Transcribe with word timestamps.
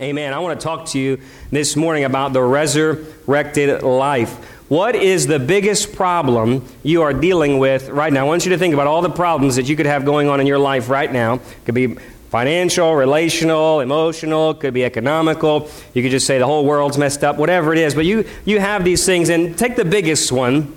Amen. 0.00 0.32
I 0.32 0.40
want 0.40 0.58
to 0.58 0.64
talk 0.64 0.86
to 0.86 0.98
you 0.98 1.20
this 1.52 1.76
morning 1.76 2.02
about 2.02 2.32
the 2.32 2.42
resurrected 2.42 3.84
life. 3.84 4.32
What 4.68 4.96
is 4.96 5.28
the 5.28 5.38
biggest 5.38 5.94
problem 5.94 6.66
you 6.82 7.02
are 7.02 7.12
dealing 7.12 7.60
with 7.60 7.88
right 7.90 8.12
now? 8.12 8.22
I 8.22 8.28
want 8.28 8.44
you 8.44 8.50
to 8.50 8.58
think 8.58 8.74
about 8.74 8.88
all 8.88 9.02
the 9.02 9.10
problems 9.10 9.54
that 9.54 9.68
you 9.68 9.76
could 9.76 9.86
have 9.86 10.04
going 10.04 10.28
on 10.28 10.40
in 10.40 10.48
your 10.48 10.58
life 10.58 10.88
right 10.88 11.12
now. 11.12 11.34
It 11.34 11.64
could 11.64 11.76
be 11.76 11.94
financial, 12.30 12.92
relational, 12.96 13.78
emotional, 13.78 14.50
It 14.50 14.60
could 14.60 14.74
be 14.74 14.84
economical. 14.84 15.70
You 15.92 16.02
could 16.02 16.10
just 16.10 16.26
say 16.26 16.38
the 16.40 16.46
whole 16.46 16.64
world's 16.64 16.98
messed 16.98 17.22
up, 17.22 17.36
whatever 17.36 17.72
it 17.72 17.78
is. 17.78 17.94
But 17.94 18.04
you, 18.04 18.24
you 18.44 18.58
have 18.58 18.82
these 18.82 19.06
things, 19.06 19.28
and 19.28 19.56
take 19.56 19.76
the 19.76 19.84
biggest 19.84 20.32
one, 20.32 20.76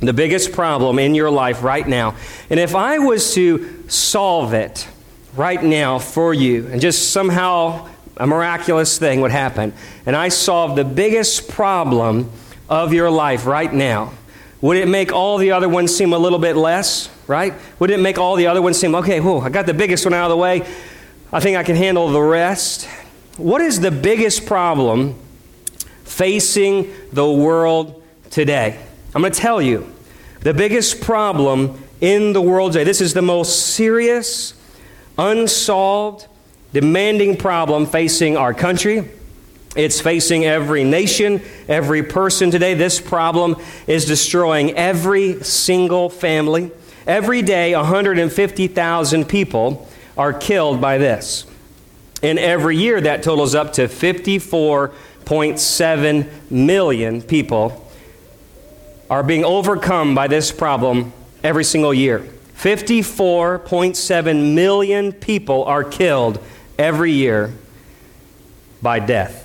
the 0.00 0.14
biggest 0.14 0.52
problem 0.52 0.98
in 0.98 1.14
your 1.14 1.30
life 1.30 1.62
right 1.62 1.86
now. 1.86 2.14
And 2.48 2.58
if 2.58 2.74
I 2.74 2.98
was 2.98 3.34
to 3.34 3.84
solve 3.90 4.54
it 4.54 4.88
right 5.36 5.62
now 5.62 5.98
for 5.98 6.32
you, 6.32 6.66
and 6.68 6.80
just 6.80 7.10
somehow 7.12 7.88
a 8.16 8.26
miraculous 8.26 8.98
thing 8.98 9.20
would 9.20 9.32
happen, 9.32 9.72
and 10.06 10.14
I 10.14 10.28
solve 10.28 10.76
the 10.76 10.84
biggest 10.84 11.48
problem 11.48 12.30
of 12.68 12.92
your 12.92 13.10
life 13.10 13.46
right 13.46 13.72
now, 13.72 14.12
would 14.60 14.76
it 14.76 14.88
make 14.88 15.12
all 15.12 15.36
the 15.36 15.52
other 15.52 15.68
ones 15.68 15.94
seem 15.94 16.12
a 16.12 16.18
little 16.18 16.38
bit 16.38 16.56
less, 16.56 17.10
right? 17.26 17.52
Would 17.78 17.90
it 17.90 18.00
make 18.00 18.18
all 18.18 18.36
the 18.36 18.46
other 18.46 18.62
ones 18.62 18.78
seem, 18.78 18.94
okay, 18.94 19.20
whoa, 19.20 19.40
I 19.40 19.50
got 19.50 19.66
the 19.66 19.74
biggest 19.74 20.06
one 20.06 20.14
out 20.14 20.24
of 20.24 20.30
the 20.30 20.36
way. 20.36 20.62
I 21.32 21.40
think 21.40 21.56
I 21.56 21.62
can 21.62 21.76
handle 21.76 22.08
the 22.08 22.22
rest. 22.22 22.88
What 23.36 23.60
is 23.60 23.80
the 23.80 23.90
biggest 23.90 24.46
problem 24.46 25.16
facing 26.04 26.92
the 27.12 27.30
world 27.30 28.02
today? 28.30 28.78
I'm 29.14 29.20
going 29.20 29.32
to 29.32 29.38
tell 29.38 29.60
you. 29.60 29.92
The 30.40 30.54
biggest 30.54 31.00
problem 31.00 31.82
in 32.00 32.32
the 32.32 32.40
world 32.40 32.72
today, 32.72 32.84
this 32.84 33.00
is 33.00 33.14
the 33.14 33.22
most 33.22 33.74
serious, 33.74 34.54
unsolved, 35.18 36.26
demanding 36.74 37.38
problem 37.38 37.86
facing 37.86 38.36
our 38.36 38.52
country 38.52 39.08
it's 39.74 40.00
facing 40.00 40.44
every 40.44 40.84
nation, 40.84 41.42
every 41.66 42.04
person 42.04 42.52
today. 42.52 42.74
This 42.74 43.00
problem 43.00 43.56
is 43.86 44.04
destroying 44.04 44.72
every 44.72 45.42
single 45.42 46.08
family. 46.08 46.70
Every 47.06 47.42
day, 47.42 47.74
150,000 47.74 49.28
people 49.28 49.86
are 50.16 50.32
killed 50.32 50.80
by 50.80 50.96
this. 50.98 51.44
And 52.22 52.38
every 52.38 52.76
year, 52.76 53.00
that 53.00 53.24
totals 53.24 53.56
up 53.56 53.72
to 53.74 53.88
54.7 53.88 56.50
million 56.50 57.20
people 57.20 57.84
are 59.10 59.24
being 59.24 59.44
overcome 59.44 60.14
by 60.14 60.28
this 60.28 60.50
problem 60.52 61.12
every 61.42 61.64
single 61.64 61.92
year. 61.92 62.20
54.7 62.56 64.54
million 64.54 65.12
people 65.12 65.64
are 65.64 65.84
killed 65.84 66.38
every 66.78 67.12
year 67.12 67.52
by 68.82 68.98
death. 68.98 69.44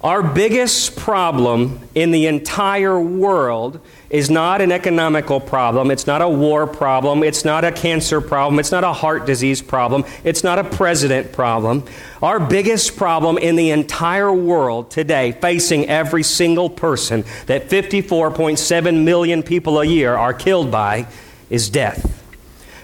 Our 0.00 0.22
biggest 0.22 0.94
problem 0.94 1.80
in 1.92 2.12
the 2.12 2.26
entire 2.26 3.00
world 3.00 3.80
is 4.10 4.30
not 4.30 4.60
an 4.60 4.70
economical 4.70 5.40
problem. 5.40 5.90
It's 5.90 6.06
not 6.06 6.22
a 6.22 6.28
war 6.28 6.68
problem. 6.68 7.24
It's 7.24 7.44
not 7.44 7.64
a 7.64 7.72
cancer 7.72 8.20
problem. 8.20 8.60
It's 8.60 8.70
not 8.70 8.84
a 8.84 8.92
heart 8.92 9.26
disease 9.26 9.60
problem. 9.60 10.04
It's 10.22 10.44
not 10.44 10.60
a 10.60 10.64
president 10.64 11.32
problem. 11.32 11.82
Our 12.22 12.38
biggest 12.38 12.96
problem 12.96 13.38
in 13.38 13.56
the 13.56 13.70
entire 13.70 14.32
world 14.32 14.92
today, 14.92 15.32
facing 15.32 15.88
every 15.88 16.22
single 16.22 16.70
person 16.70 17.24
that 17.46 17.68
54.7 17.68 19.02
million 19.02 19.42
people 19.42 19.80
a 19.80 19.84
year 19.84 20.14
are 20.14 20.32
killed 20.32 20.70
by, 20.70 21.08
is 21.50 21.68
death. 21.68 22.17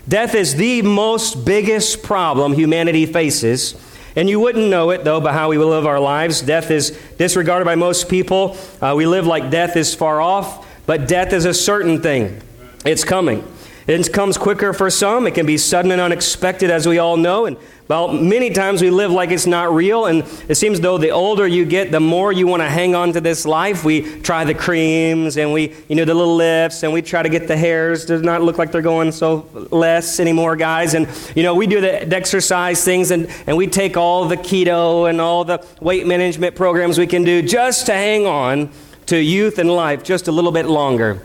Death 0.09 0.35
is 0.35 0.55
the 0.55 0.83
most 0.83 1.45
biggest 1.45 2.03
problem 2.03 2.53
humanity 2.53 3.07
faces 3.07 3.75
and 4.17 4.31
you 4.31 4.39
wouldn't 4.39 4.69
know 4.69 4.91
it, 4.91 5.03
though, 5.03 5.21
by 5.21 5.33
how 5.33 5.49
we 5.49 5.59
live 5.59 5.87
our 5.87 5.99
lives. 5.99 6.41
Death 6.41 6.71
is 6.71 6.91
disregarded 7.19 7.65
by 7.65 7.75
most 7.75 8.09
people. 8.09 8.57
Uh, 8.81 8.95
we 8.97 9.07
live 9.07 9.27
like 9.27 9.51
death 9.51 9.77
is 9.77 9.95
far 9.95 10.21
off, 10.21 10.67
but 10.87 11.09
death 11.09 11.33
is 11.33 11.45
a 11.47 11.55
certain 11.55 12.01
thing. 12.01 12.41
It's 12.85 13.03
coming. 13.03 13.43
It 13.87 14.13
comes 14.13 14.39
quicker 14.39 14.73
for 14.73 14.89
some. 14.89 15.27
It 15.27 15.35
can 15.35 15.45
be 15.45 15.59
sudden 15.59 15.91
and 15.91 16.01
unexpected, 16.01 16.71
as 16.71 16.89
we 16.89 16.99
all 16.99 17.19
know. 17.19 17.45
And 17.45 17.59
well, 17.87 18.09
many 18.09 18.49
times 18.49 18.81
we 18.81 18.89
live 18.89 19.11
like 19.11 19.31
it's 19.31 19.47
not 19.47 19.75
real, 19.75 20.07
and 20.07 20.25
it 20.49 20.55
seems 20.55 20.81
though 20.81 20.97
the 20.97 21.11
older 21.11 21.47
you 21.47 21.67
get, 21.67 21.93
the 21.93 22.01
more 22.01 22.33
you 22.33 22.47
want 22.47 22.63
to 22.63 22.69
hang 22.69 22.95
on 22.95 23.13
to 23.13 23.21
this 23.21 23.45
life. 23.45 23.85
We 23.85 24.21
try 24.21 24.45
the 24.45 24.55
creams 24.55 25.37
and 25.37 25.53
we, 25.53 25.75
you 25.87 25.97
know, 25.97 26.07
the 26.07 26.15
little 26.15 26.35
lifts, 26.35 26.83
and 26.83 26.95
we 26.95 27.03
try 27.03 27.23
to 27.23 27.29
get 27.29 27.47
the 27.47 27.59
hairs 27.59 28.07
to 28.07 28.21
not 28.21 28.41
look 28.41 28.57
like 28.57 28.73
they're 28.73 28.81
going 28.81 29.13
so 29.13 29.47
less 29.71 30.19
anymore, 30.19 30.57
guys. 30.57 30.95
And, 30.95 31.07
you 31.37 31.43
know, 31.43 31.55
we 31.55 31.67
do 31.67 31.83
the 31.83 32.09
exercise 32.17 32.83
things, 32.83 33.11
and, 33.11 33.29
and 33.47 33.55
we 33.55 33.67
take 33.67 33.99
all 33.99 34.27
the 34.27 34.39
keto 34.39 35.11
and 35.11 35.21
all 35.21 35.45
the 35.45 35.63
weight 35.83 36.07
management 36.07 36.57
programs 36.57 36.99
we 36.99 37.07
can 37.07 37.23
do 37.23 37.43
just 37.43 37.85
to 37.87 37.93
hang 37.93 38.25
on 38.25 38.71
to 39.07 39.19
youth 39.19 39.59
and 39.59 39.71
life 39.71 40.03
just 40.03 40.27
a 40.27 40.33
little 40.33 40.53
bit 40.53 40.65
longer. 40.65 41.21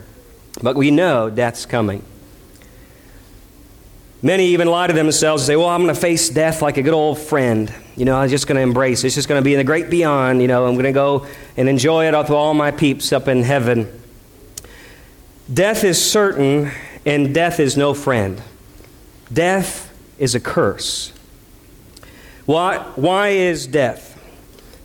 But 0.61 0.75
we 0.75 0.91
know 0.91 1.29
death's 1.29 1.65
coming. 1.65 2.03
Many 4.21 4.47
even 4.47 4.67
lie 4.67 4.87
to 4.87 4.93
themselves 4.93 5.43
and 5.43 5.47
say, 5.47 5.55
Well, 5.55 5.69
I'm 5.69 5.81
going 5.81 5.93
to 5.93 5.99
face 5.99 6.29
death 6.29 6.61
like 6.61 6.77
a 6.77 6.81
good 6.81 6.93
old 6.93 7.19
friend. 7.19 7.73
You 7.95 8.05
know, 8.05 8.17
I'm 8.17 8.29
just 8.29 8.47
going 8.47 8.57
to 8.57 8.61
embrace 8.61 9.03
it. 9.03 9.07
It's 9.07 9.15
just 9.15 9.29
going 9.29 9.41
to 9.41 9.45
be 9.45 9.53
in 9.53 9.59
the 9.59 9.63
great 9.63 9.89
beyond. 9.89 10.41
You 10.41 10.47
know, 10.47 10.65
I'm 10.65 10.73
going 10.73 10.85
to 10.85 10.91
go 10.91 11.25
and 11.55 11.69
enjoy 11.69 12.07
it 12.07 12.17
with 12.17 12.29
all 12.29 12.53
my 12.53 12.71
peeps 12.71 13.13
up 13.13 13.27
in 13.27 13.43
heaven. 13.43 13.87
Death 15.51 15.83
is 15.83 16.03
certain, 16.03 16.71
and 17.05 17.33
death 17.33 17.59
is 17.59 17.77
no 17.77 17.93
friend. 17.93 18.41
Death 19.31 19.93
is 20.17 20.35
a 20.35 20.39
curse. 20.39 21.13
Why, 22.45 22.79
why 22.95 23.29
is 23.29 23.67
death? 23.67 24.08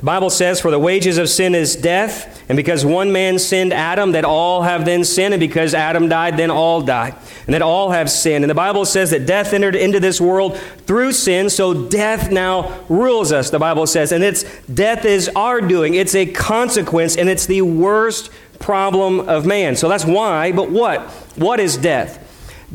Bible 0.05 0.29
says, 0.29 0.61
For 0.61 0.71
the 0.71 0.79
wages 0.79 1.17
of 1.17 1.31
sin 1.31 1.55
is 1.55 1.75
death, 1.75 2.45
and 2.51 2.57
because 2.57 2.85
one 2.85 3.11
man 3.11 3.39
sinned 3.39 3.73
Adam, 3.73 4.13
that 4.13 4.27
all 4.27 4.63
have 4.63 4.85
then 4.85 5.03
sinned, 5.03 5.33
and 5.33 5.41
because 5.41 5.73
Adam 5.73 6.11
died, 6.11 6.37
then 6.37 6.51
all 6.51 6.83
die, 6.83 7.17
and 7.47 7.55
that 7.55 7.63
all 7.63 7.91
have 7.91 8.11
sinned. 8.11 8.45
And 8.45 8.51
the 8.51 8.55
Bible 8.55 8.85
says 8.85 9.13
that 9.13 9.25
death 9.25 9.55
entered 9.55 9.75
into 9.75 10.01
this 10.01 10.21
world 10.21 10.59
through 10.87 11.13
sin, 11.13 11.49
so 11.49 11.89
death 11.89 12.31
now 12.31 12.85
rules 12.91 13.33
us, 13.33 13.49
the 13.49 13.59
Bible 13.59 13.87
says. 13.87 14.13
And 14.13 14.23
it's 14.23 14.45
death 14.67 15.07
is 15.07 15.31
our 15.35 15.63
doing, 15.63 15.95
it's 15.95 16.15
a 16.15 16.27
consequence, 16.27 17.17
and 17.17 17.31
it's 17.31 17.47
the 17.47 17.63
worst 17.63 18.31
problem 18.59 19.21
of 19.21 19.47
man. 19.47 19.75
So 19.75 19.89
that's 19.89 20.05
why, 20.05 20.53
but 20.53 20.71
what? 20.71 21.01
What 21.37 21.61
is 21.61 21.79
death? 21.79 22.21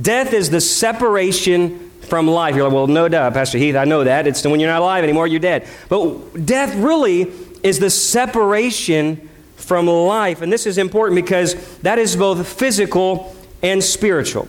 Death 0.02 0.34
is 0.34 0.50
the 0.50 0.62
separation 0.62 1.89
from 2.10 2.28
life. 2.28 2.56
You're 2.56 2.66
like, 2.66 2.74
well, 2.74 2.88
no 2.88 3.08
doubt, 3.08 3.34
Pastor 3.34 3.58
Heath, 3.58 3.76
I 3.76 3.86
know 3.86 4.04
that. 4.04 4.28
It's 4.28 4.44
when 4.46 4.60
you're 4.60 4.70
not 4.70 4.82
alive 4.82 5.04
anymore, 5.04 5.28
you're 5.28 5.40
dead. 5.40 5.68
But 5.88 6.46
death 6.46 6.76
really 6.76 7.32
is 7.64 7.80
the 7.80 7.90
separation 7.90 9.30
from 9.56 9.88
life. 9.88 10.42
And 10.42 10.52
this 10.52 10.66
is 10.66 10.78
important 10.78 11.16
because 11.16 11.56
that 11.80 12.00
is 12.00 12.16
both 12.16 12.48
physical 12.48 13.36
and 13.62 13.84
spiritual. 13.84 14.48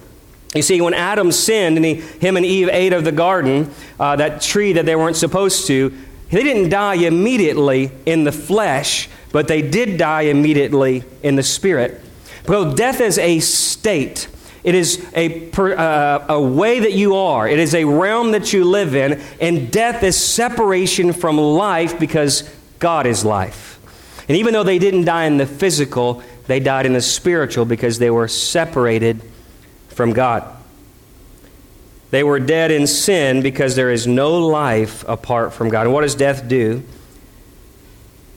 You 0.54 0.62
see, 0.62 0.80
when 0.80 0.94
Adam 0.94 1.30
sinned 1.30 1.76
and 1.76 1.84
he, 1.84 1.94
him 1.94 2.36
and 2.36 2.44
Eve 2.44 2.68
ate 2.70 2.92
of 2.92 3.04
the 3.04 3.12
garden, 3.12 3.72
uh, 4.00 4.16
that 4.16 4.40
tree 4.40 4.72
that 4.72 4.86
they 4.86 4.96
weren't 4.96 5.16
supposed 5.16 5.66
to, 5.68 5.96
they 6.30 6.42
didn't 6.42 6.70
die 6.70 6.94
immediately 6.94 7.92
in 8.06 8.24
the 8.24 8.32
flesh, 8.32 9.08
but 9.32 9.46
they 9.46 9.62
did 9.62 9.96
die 9.96 10.22
immediately 10.22 11.04
in 11.22 11.36
the 11.36 11.42
spirit. 11.42 12.00
Because 12.42 12.74
death 12.74 13.00
is 13.00 13.18
a 13.18 13.40
state. 13.40 14.28
It 14.62 14.74
is 14.74 15.04
a, 15.14 15.50
uh, 15.52 16.26
a 16.28 16.40
way 16.40 16.80
that 16.80 16.92
you 16.92 17.16
are. 17.16 17.48
It 17.48 17.58
is 17.58 17.74
a 17.74 17.84
realm 17.84 18.32
that 18.32 18.52
you 18.52 18.64
live 18.64 18.94
in. 18.94 19.20
And 19.40 19.70
death 19.70 20.02
is 20.02 20.16
separation 20.16 21.12
from 21.12 21.38
life 21.38 21.98
because 21.98 22.42
God 22.78 23.06
is 23.06 23.24
life. 23.24 23.78
And 24.28 24.36
even 24.36 24.52
though 24.52 24.62
they 24.62 24.78
didn't 24.78 25.06
die 25.06 25.24
in 25.24 25.38
the 25.38 25.46
physical, 25.46 26.22
they 26.46 26.60
died 26.60 26.86
in 26.86 26.92
the 26.92 27.00
spiritual 27.00 27.64
because 27.64 27.98
they 27.98 28.10
were 28.10 28.28
separated 28.28 29.22
from 29.88 30.12
God. 30.12 30.56
They 32.10 32.22
were 32.22 32.40
dead 32.40 32.70
in 32.70 32.86
sin 32.86 33.42
because 33.42 33.76
there 33.76 33.90
is 33.90 34.06
no 34.06 34.38
life 34.38 35.04
apart 35.08 35.52
from 35.52 35.68
God. 35.68 35.86
And 35.86 35.94
what 35.94 36.02
does 36.02 36.14
death 36.14 36.48
do? 36.48 36.82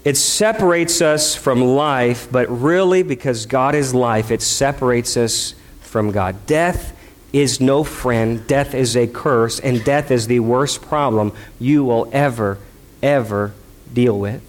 It 0.05 0.17
separates 0.17 1.01
us 1.01 1.35
from 1.35 1.61
life, 1.61 2.27
but 2.31 2.49
really, 2.49 3.03
because 3.03 3.45
God 3.45 3.73
is 3.73 3.93
life, 3.93 4.31
it 4.31 4.41
separates 4.41 5.15
us 5.15 5.55
from 5.93 6.11
God. 6.11 6.45
Death 6.47 6.97
is 7.31 7.61
no 7.61 7.83
friend, 7.83 8.45
death 8.47 8.73
is 8.73 8.97
a 8.97 9.07
curse, 9.07 9.59
and 9.59 9.83
death 9.85 10.11
is 10.11 10.27
the 10.27 10.39
worst 10.39 10.81
problem 10.81 11.31
you 11.59 11.83
will 11.83 12.09
ever, 12.11 12.57
ever 13.01 13.53
deal 13.93 14.19
with. 14.19 14.41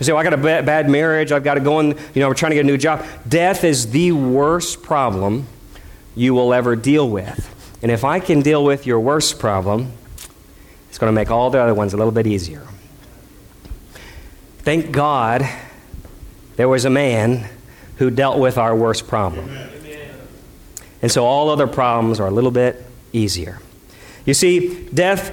You 0.00 0.06
say, 0.06 0.12
well, 0.12 0.20
I 0.20 0.24
got 0.24 0.32
a 0.32 0.62
bad 0.62 0.88
marriage, 0.90 1.32
I've 1.32 1.44
got 1.44 1.54
to 1.54 1.60
go 1.60 1.80
in, 1.80 1.88
you 2.14 2.20
know, 2.20 2.28
we're 2.28 2.34
trying 2.34 2.50
to 2.50 2.56
get 2.56 2.62
a 2.62 2.66
new 2.66 2.78
job. 2.78 3.04
Death 3.28 3.62
is 3.62 3.90
the 3.90 4.12
worst 4.12 4.82
problem 4.82 5.46
you 6.14 6.32
will 6.34 6.52
ever 6.52 6.76
deal 6.76 7.08
with. 7.08 7.78
And 7.82 7.92
if 7.92 8.02
I 8.02 8.18
can 8.18 8.40
deal 8.40 8.64
with 8.64 8.86
your 8.86 8.98
worst 8.98 9.38
problem, 9.38 9.92
it's 10.88 10.98
going 10.98 11.08
to 11.10 11.14
make 11.14 11.30
all 11.30 11.50
the 11.50 11.60
other 11.60 11.74
ones 11.74 11.92
a 11.92 11.98
little 11.98 12.12
bit 12.12 12.26
easier. 12.26 12.66
Thank 14.60 14.92
God 14.92 15.46
there 16.56 16.68
was 16.68 16.86
a 16.86 16.90
man 16.90 17.48
who 17.98 18.10
dealt 18.10 18.38
with 18.38 18.56
our 18.56 18.74
worst 18.74 19.06
problem. 19.06 19.50
And 21.06 21.12
so 21.12 21.24
all 21.24 21.50
other 21.50 21.68
problems 21.68 22.18
are 22.18 22.26
a 22.26 22.32
little 22.32 22.50
bit 22.50 22.84
easier. 23.12 23.60
You 24.24 24.34
see, 24.34 24.88
death 24.92 25.30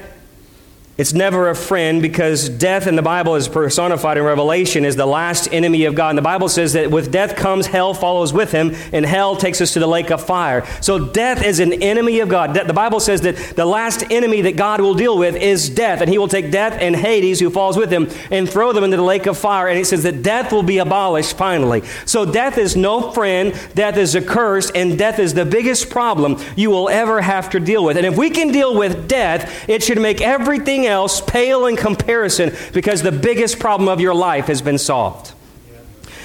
It's 0.95 1.11
never 1.11 1.49
a 1.49 1.55
friend 1.55 2.03
because 2.03 2.49
death 2.49 2.85
in 2.85 2.95
the 2.95 3.01
Bible 3.01 3.33
is 3.33 3.47
personified 3.47 4.15
in 4.15 4.23
Revelation 4.23 4.85
as 4.85 4.95
the 4.95 5.07
last 5.07 5.51
enemy 5.51 5.85
of 5.85 5.95
God. 5.95 6.09
And 6.09 6.17
the 6.19 6.23
Bible 6.23 6.47
says 6.47 6.73
that 6.73 6.91
with 6.91 7.11
death 7.11 7.35
comes 7.35 7.65
hell 7.65 7.95
follows 7.95 8.31
with 8.31 8.51
him, 8.51 8.75
and 8.91 9.03
hell 9.03 9.35
takes 9.35 9.59
us 9.59 9.73
to 9.73 9.79
the 9.79 9.87
lake 9.87 10.11
of 10.11 10.23
fire. 10.23 10.63
So 10.81 10.99
death 10.99 11.43
is 11.43 11.59
an 11.59 11.73
enemy 11.81 12.19
of 12.19 12.29
God. 12.29 12.53
The 12.53 12.73
Bible 12.73 12.99
says 12.99 13.21
that 13.21 13.37
the 13.55 13.65
last 13.65 14.11
enemy 14.11 14.41
that 14.41 14.55
God 14.55 14.81
will 14.81 14.93
deal 14.93 15.17
with 15.17 15.35
is 15.35 15.67
death, 15.67 16.01
and 16.01 16.11
he 16.11 16.19
will 16.19 16.27
take 16.27 16.51
death 16.51 16.77
and 16.79 16.95
Hades, 16.95 17.39
who 17.39 17.49
falls 17.49 17.75
with 17.75 17.89
him, 17.89 18.07
and 18.29 18.47
throw 18.47 18.71
them 18.71 18.83
into 18.83 18.97
the 18.97 19.03
lake 19.03 19.25
of 19.25 19.35
fire. 19.35 19.69
And 19.69 19.79
it 19.79 19.85
says 19.85 20.03
that 20.03 20.21
death 20.21 20.51
will 20.51 20.61
be 20.61 20.77
abolished 20.77 21.35
finally. 21.35 21.81
So 22.05 22.23
death 22.23 22.59
is 22.59 22.75
no 22.75 23.11
friend, 23.11 23.59
death 23.73 23.97
is 23.97 24.13
a 24.13 24.21
curse, 24.21 24.69
and 24.69 24.95
death 24.95 25.17
is 25.17 25.33
the 25.33 25.45
biggest 25.45 25.89
problem 25.89 26.39
you 26.55 26.69
will 26.69 26.87
ever 26.87 27.19
have 27.19 27.49
to 27.49 27.59
deal 27.59 27.83
with. 27.83 27.97
And 27.97 28.05
if 28.05 28.15
we 28.15 28.29
can 28.29 28.51
deal 28.51 28.77
with 28.77 29.07
death, 29.07 29.67
it 29.67 29.81
should 29.81 29.99
make 29.99 30.21
everything 30.21 30.82
everything 30.83 30.87
else 30.87 31.21
pale 31.21 31.65
in 31.65 31.75
comparison 31.75 32.51
because 32.73 33.01
the 33.01 33.11
biggest 33.11 33.59
problem 33.59 33.89
of 33.89 33.99
your 33.99 34.13
life 34.13 34.45
has 34.47 34.61
been 34.61 34.77
solved. 34.77 35.33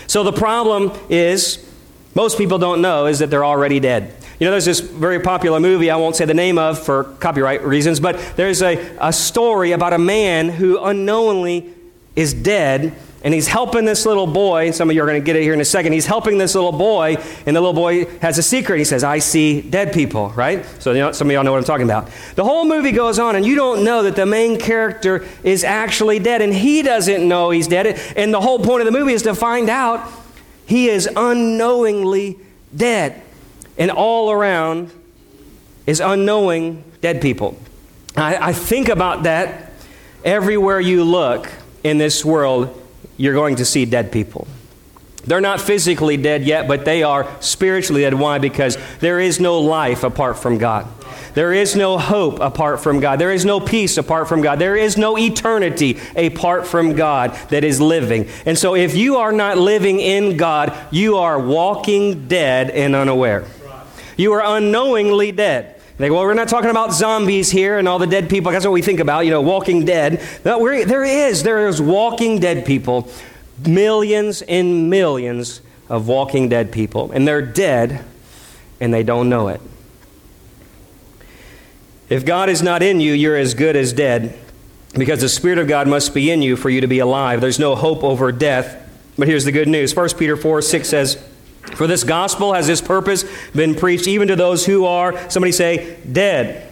So 0.07 0.25
the 0.25 0.33
problem 0.33 0.93
is, 1.09 1.65
most 2.15 2.39
people 2.39 2.59
don't 2.59 2.81
know, 2.81 3.07
is 3.07 3.19
that 3.19 3.31
they're 3.31 3.45
already 3.45 3.81
dead. 3.81 4.15
You 4.41 4.47
know, 4.47 4.53
there's 4.53 4.65
this 4.65 4.81
very 4.81 5.21
popular 5.21 5.61
movie 5.61 5.91
I 5.91 5.97
won't 5.97 6.17
say 6.17 6.25
the 6.25 6.35
name 6.35 6.59
of 6.59 6.79
for 6.79 7.05
copyright 7.21 7.63
reasons, 7.63 8.01
but 8.01 8.19
there's 8.37 8.63
a, 8.63 8.97
a 9.01 9.13
story 9.13 9.73
about 9.73 9.93
a 9.93 9.99
man 9.99 10.49
who 10.49 10.79
unknowingly 10.79 11.75
is 12.15 12.35
dead 12.35 12.95
and 13.25 13.35
he's 13.35 13.49
helping 13.49 13.85
this 13.85 14.07
little 14.07 14.27
boy. 14.27 14.71
Some 14.71 14.91
of 14.91 14.95
you 14.95 15.03
are 15.03 15.07
going 15.07 15.21
to 15.21 15.25
get 15.25 15.35
it 15.35 15.43
here 15.43 15.53
in 15.53 15.61
a 15.61 15.65
second. 15.65 15.93
He's 15.93 16.07
helping 16.07 16.39
this 16.39 16.55
little 16.55 16.73
boy, 16.73 17.17
and 17.47 17.57
the 17.57 17.61
little 17.61 17.73
boy 17.73 18.05
has 18.21 18.39
a 18.39 18.43
secret. 18.43 18.79
He 18.79 18.85
says, 18.85 19.03
I 19.03 19.19
see 19.19 19.61
dead 19.61 19.93
people, 19.93 20.31
right? 20.31 20.65
So 20.79 20.93
you 20.93 21.01
know, 21.01 21.13
some 21.13 21.29
of 21.29 21.33
y'all 21.33 21.43
know 21.43 21.53
what 21.53 21.59
I'm 21.59 21.65
talking 21.65 21.85
about. 21.85 22.11
The 22.37 22.45
whole 22.45 22.65
movie 22.65 22.93
goes 22.93 23.19
on, 23.19 23.35
and 23.35 23.45
you 23.45 23.57
don't 23.57 23.85
know 23.85 24.05
that 24.05 24.15
the 24.15 24.27
main 24.27 24.59
character 24.59 25.27
is 25.43 25.65
actually 25.65 26.21
dead, 26.21 26.43
and 26.43 26.55
he 26.55 26.83
doesn't 26.83 27.27
know 27.27 27.51
he's 27.51 27.67
dead. 27.67 27.99
And 28.17 28.33
the 28.33 28.41
whole 28.41 28.61
point 28.61 28.87
of 28.87 28.93
the 28.93 28.97
movie 28.97 29.15
is 29.15 29.23
to 29.23 29.35
find 29.35 29.69
out 29.69 30.09
he 30.67 30.89
is 30.89 31.09
unknowingly 31.17 32.39
dead. 32.75 33.23
And 33.77 33.91
all 33.91 34.31
around 34.31 34.91
is 35.87 36.01
unknowing 36.01 36.85
dead 37.01 37.21
people. 37.23 37.59
I, 38.17 38.49
I 38.49 38.53
think 38.53 38.89
about 38.89 39.23
that 39.23 39.73
everywhere 40.25 40.81
you 40.81 41.05
look 41.05 41.51
in 41.83 41.99
this 41.99 42.25
world 42.25 42.78
you're 43.19 43.35
going 43.35 43.57
to 43.57 43.67
see 43.67 43.85
dead 43.85 44.11
people. 44.11 44.49
They're 45.25 45.43
not 45.43 45.61
physically 45.61 46.17
dead 46.17 46.45
yet, 46.45 46.67
but 46.67 46.87
they 46.87 47.03
are 47.03 47.29
spiritually 47.41 48.01
dead. 48.01 48.15
Why? 48.15 48.39
Because 48.39 48.79
there 49.01 49.21
is 49.21 49.39
no 49.39 49.61
life 49.61 50.03
apart 50.03 50.39
from 50.39 50.57
God. 50.57 50.89
There 51.35 51.53
is 51.53 51.77
no 51.77 51.99
hope 51.99 52.41
apart 52.41 52.81
from 52.81 53.01
God. 53.01 53.19
There 53.19 53.31
is 53.31 53.45
no 53.45 53.61
peace 53.61 53.99
apart 53.99 54.29
from 54.29 54.41
God. 54.41 54.59
There 54.59 54.77
is 54.77 54.97
no 54.97 55.19
eternity 55.19 55.99
apart 56.17 56.67
from 56.67 56.95
God 56.95 57.35
that 57.51 57.63
is 57.63 57.81
living. 57.81 58.29
And 58.47 58.59
so, 58.59 58.75
if 58.75 58.97
you 58.97 59.19
are 59.19 59.33
not 59.33 59.59
living 59.59 60.01
in 60.01 60.37
God, 60.37 60.75
you 60.91 61.19
are 61.19 61.39
walking 61.39 62.27
dead 62.27 62.71
and 62.71 62.97
unaware. 62.97 63.45
You 64.17 64.33
are 64.33 64.57
unknowingly 64.57 65.31
dead. 65.31 65.78
They 65.99 66.09
go, 66.09 66.15
well, 66.15 66.25
we're 66.25 66.35
not 66.35 66.49
talking 66.49 66.71
about 66.71 66.93
zombies 66.93 67.51
here 67.51 67.77
and 67.77 67.89
all 67.89 67.99
the 67.99 68.07
dead 68.07 68.31
people. 68.31 68.53
That's 68.53 68.65
what 68.65 68.73
we 68.73 68.83
think 68.83 69.01
about, 69.01 69.25
you 69.25 69.33
know, 69.33 69.43
walking 69.43 69.85
dead. 69.85 70.23
No, 70.45 70.65
there 70.85 71.05
is. 71.05 71.43
There 71.43 71.67
is 71.67 71.83
walking 71.83 72.39
dead 72.39 72.65
people. 72.65 73.11
Millions 73.67 74.43
and 74.43 74.89
millions 74.89 75.61
of 75.89 76.07
walking 76.07 76.49
dead 76.49 76.71
people. 76.71 77.11
And 77.11 77.27
they're 77.27 77.43
dead 77.43 78.05
and 78.81 78.95
they 78.95 79.03
don't 79.03 79.29
know 79.29 79.49
it. 79.49 79.61
If 82.09 82.25
God 82.25 82.49
is 82.49 82.63
not 82.63 82.83
in 82.83 83.01
you, 83.01 83.13
you're 83.13 83.37
as 83.37 83.55
good 83.55 83.75
as 83.75 83.93
dead 83.93 84.39
because 84.95 85.21
the 85.21 85.29
Spirit 85.29 85.59
of 85.59 85.67
God 85.67 85.89
must 85.89 86.15
be 86.15 86.31
in 86.31 86.43
you 86.43 86.57
for 86.57 86.71
you 86.71 86.81
to 86.81 86.87
be 86.87 87.01
alive. 87.01 87.41
There's 87.41 87.59
no 87.59 87.75
hope 87.75 88.05
over 88.05 88.31
death. 88.31 88.85
But 89.19 89.27
here's 89.27 89.45
the 89.45 89.53
good 89.53 89.69
news 89.69 89.95
1 89.97 90.11
Peter 90.17 90.37
4 90.37 90.63
6 90.63 90.89
says, 90.89 91.23
for 91.75 91.87
this 91.87 92.05
gospel 92.05 92.55
has 92.55 92.67
this 92.67 92.81
purpose 92.81 93.25
been 93.55 93.75
preached 93.75 94.07
even 94.07 94.29
to 94.29 94.37
those 94.37 94.67
who 94.67 94.85
are, 94.85 95.31
somebody 95.31 95.53
say, 95.53 95.99
dead. 96.11 96.69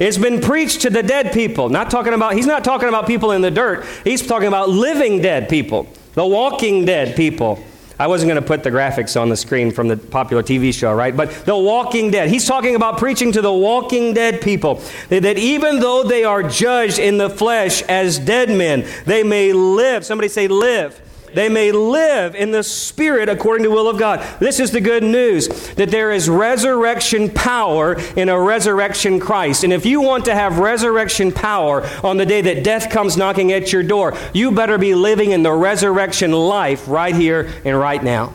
It's 0.00 0.18
been 0.18 0.40
preached 0.40 0.82
to 0.82 0.90
the 0.90 1.02
dead 1.02 1.32
people. 1.32 1.68
Not 1.68 1.90
talking 1.90 2.14
about, 2.14 2.34
he's 2.34 2.46
not 2.46 2.64
talking 2.64 2.88
about 2.88 3.06
people 3.06 3.32
in 3.32 3.42
the 3.42 3.50
dirt. 3.50 3.84
He's 4.02 4.26
talking 4.26 4.48
about 4.48 4.70
living 4.70 5.20
dead 5.20 5.48
people, 5.48 5.86
the 6.14 6.26
walking 6.26 6.84
dead 6.84 7.16
people. 7.16 7.62
I 7.98 8.06
wasn't 8.06 8.30
going 8.30 8.40
to 8.40 8.46
put 8.46 8.62
the 8.62 8.70
graphics 8.70 9.20
on 9.20 9.28
the 9.28 9.36
screen 9.36 9.70
from 9.70 9.88
the 9.88 9.96
popular 9.98 10.42
TV 10.42 10.72
show, 10.72 10.94
right? 10.94 11.14
But 11.14 11.30
the 11.44 11.56
walking 11.56 12.10
dead. 12.10 12.30
He's 12.30 12.46
talking 12.46 12.74
about 12.74 12.96
preaching 12.96 13.30
to 13.32 13.42
the 13.42 13.52
walking 13.52 14.14
dead 14.14 14.40
people. 14.40 14.82
That 15.10 15.36
even 15.36 15.80
though 15.80 16.02
they 16.04 16.24
are 16.24 16.42
judged 16.42 16.98
in 16.98 17.18
the 17.18 17.28
flesh 17.28 17.82
as 17.82 18.18
dead 18.18 18.48
men, 18.48 18.86
they 19.04 19.22
may 19.22 19.52
live. 19.52 20.06
Somebody 20.06 20.28
say, 20.28 20.48
live 20.48 20.98
they 21.34 21.48
may 21.48 21.72
live 21.72 22.34
in 22.34 22.50
the 22.50 22.62
Spirit 22.62 23.28
according 23.28 23.64
to 23.64 23.70
will 23.70 23.88
of 23.88 23.98
God. 23.98 24.24
This 24.40 24.60
is 24.60 24.70
the 24.70 24.80
good 24.80 25.02
news 25.02 25.48
that 25.74 25.90
there 25.90 26.12
is 26.12 26.28
resurrection 26.28 27.30
power 27.30 27.98
in 28.16 28.28
a 28.28 28.40
resurrection 28.40 29.20
Christ. 29.20 29.64
And 29.64 29.72
if 29.72 29.86
you 29.86 30.00
want 30.00 30.24
to 30.26 30.34
have 30.34 30.58
resurrection 30.58 31.32
power 31.32 31.86
on 32.04 32.16
the 32.16 32.26
day 32.26 32.40
that 32.42 32.64
death 32.64 32.90
comes 32.90 33.16
knocking 33.16 33.52
at 33.52 33.72
your 33.72 33.82
door, 33.82 34.16
you 34.32 34.50
better 34.52 34.78
be 34.78 34.94
living 34.94 35.32
in 35.32 35.42
the 35.42 35.52
resurrection 35.52 36.32
life 36.32 36.88
right 36.88 37.14
here 37.14 37.50
and 37.64 37.78
right 37.78 38.02
now. 38.02 38.34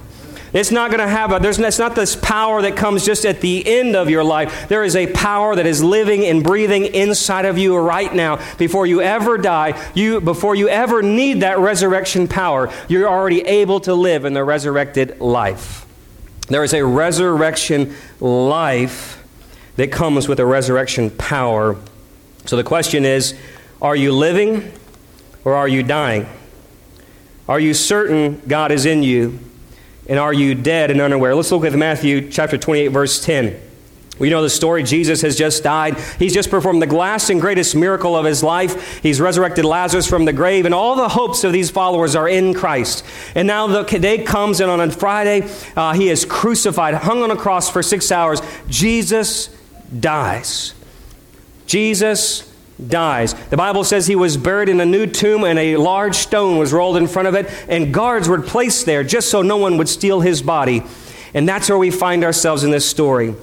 It's 0.55 0.71
not 0.71 0.89
going 0.89 1.01
to 1.01 1.07
have 1.07 1.33
a, 1.33 1.39
there's, 1.39 1.59
it's 1.59 1.79
not 1.79 1.95
this 1.95 2.15
power 2.15 2.61
that 2.61 2.77
comes 2.77 3.05
just 3.05 3.25
at 3.25 3.41
the 3.41 3.67
end 3.67 3.93
of 3.93 4.09
your 4.09 4.23
life. 4.23 4.69
There 4.69 4.85
is 4.85 4.95
a 4.95 5.11
power 5.11 5.53
that 5.53 5.65
is 5.65 5.83
living 5.83 6.23
and 6.23 6.41
breathing 6.41 6.85
inside 6.85 7.43
of 7.43 7.57
you 7.57 7.77
right 7.77 8.13
now. 8.15 8.39
Before 8.55 8.87
you 8.87 9.01
ever 9.01 9.37
die, 9.37 9.77
you, 9.93 10.21
before 10.21 10.55
you 10.55 10.69
ever 10.69 11.01
need 11.01 11.41
that 11.41 11.59
resurrection 11.59 12.29
power, 12.29 12.71
you're 12.87 13.09
already 13.09 13.41
able 13.41 13.81
to 13.81 13.93
live 13.93 14.23
in 14.23 14.31
the 14.31 14.45
resurrected 14.45 15.19
life. 15.19 15.85
There 16.47 16.63
is 16.63 16.73
a 16.73 16.85
resurrection 16.85 17.93
life 18.21 19.21
that 19.75 19.91
comes 19.91 20.29
with 20.29 20.39
a 20.39 20.45
resurrection 20.45 21.09
power. 21.09 21.75
So 22.45 22.55
the 22.55 22.63
question 22.63 23.03
is 23.03 23.37
are 23.81 23.95
you 23.97 24.13
living 24.13 24.71
or 25.43 25.53
are 25.53 25.67
you 25.67 25.83
dying? 25.83 26.29
Are 27.49 27.59
you 27.59 27.73
certain 27.73 28.41
God 28.47 28.71
is 28.71 28.85
in 28.85 29.03
you? 29.03 29.37
And 30.07 30.19
are 30.19 30.33
you 30.33 30.55
dead 30.55 30.91
and 30.91 31.01
unaware? 31.01 31.33
Let's 31.35 31.51
look 31.51 31.65
at 31.65 31.73
Matthew 31.73 32.29
chapter 32.29 32.57
28, 32.57 32.87
verse 32.89 33.23
10. 33.23 33.59
We 34.17 34.29
know 34.29 34.41
the 34.41 34.49
story. 34.49 34.83
Jesus 34.83 35.21
has 35.23 35.35
just 35.35 35.63
died. 35.63 35.99
He's 36.19 36.33
just 36.33 36.49
performed 36.49 36.81
the 36.81 36.95
last 36.95 37.29
and 37.29 37.41
greatest 37.41 37.75
miracle 37.75 38.15
of 38.15 38.23
his 38.23 38.41
life. 38.41 38.99
He's 39.01 39.19
resurrected 39.19 39.65
Lazarus 39.65 40.07
from 40.07 40.23
the 40.23 40.31
grave, 40.31 40.65
and 40.65 40.73
all 40.73 40.95
the 40.95 41.09
hopes 41.09 41.43
of 41.43 41.51
these 41.51 41.69
followers 41.69 42.15
are 42.15 42.29
in 42.29 42.53
Christ. 42.53 43.03
And 43.35 43.45
now 43.45 43.67
the 43.67 43.83
day 43.83 44.23
comes, 44.23 44.61
and 44.61 44.71
on 44.71 44.79
a 44.79 44.89
Friday, 44.89 45.49
uh, 45.75 45.93
he 45.93 46.07
is 46.07 46.23
crucified, 46.23 46.93
hung 46.93 47.23
on 47.23 47.31
a 47.31 47.35
cross 47.35 47.69
for 47.69 47.83
six 47.83 48.09
hours. 48.09 48.41
Jesus 48.69 49.49
dies. 49.99 50.73
Jesus 51.67 52.54
dies. 52.87 53.33
The 53.33 53.57
Bible 53.57 53.83
says 53.83 54.07
he 54.07 54.15
was 54.15 54.37
buried 54.37 54.69
in 54.69 54.79
a 54.81 54.85
new 54.85 55.05
tomb 55.05 55.43
and 55.43 55.57
a 55.57 55.77
large 55.77 56.15
stone 56.15 56.57
was 56.57 56.73
rolled 56.73 56.97
in 56.97 57.07
front 57.07 57.27
of 57.27 57.35
it, 57.35 57.49
and 57.69 57.93
guards 57.93 58.27
were 58.27 58.41
placed 58.41 58.85
there 58.85 59.03
just 59.03 59.29
so 59.29 59.41
no 59.41 59.57
one 59.57 59.77
would 59.77 59.89
steal 59.89 60.21
his 60.21 60.41
body. 60.41 60.83
And 61.33 61.47
that's 61.47 61.69
where 61.69 61.77
we 61.77 61.91
find 61.91 62.23
ourselves 62.23 62.63
in 62.63 62.71
this 62.71 62.87
story. 62.89 63.35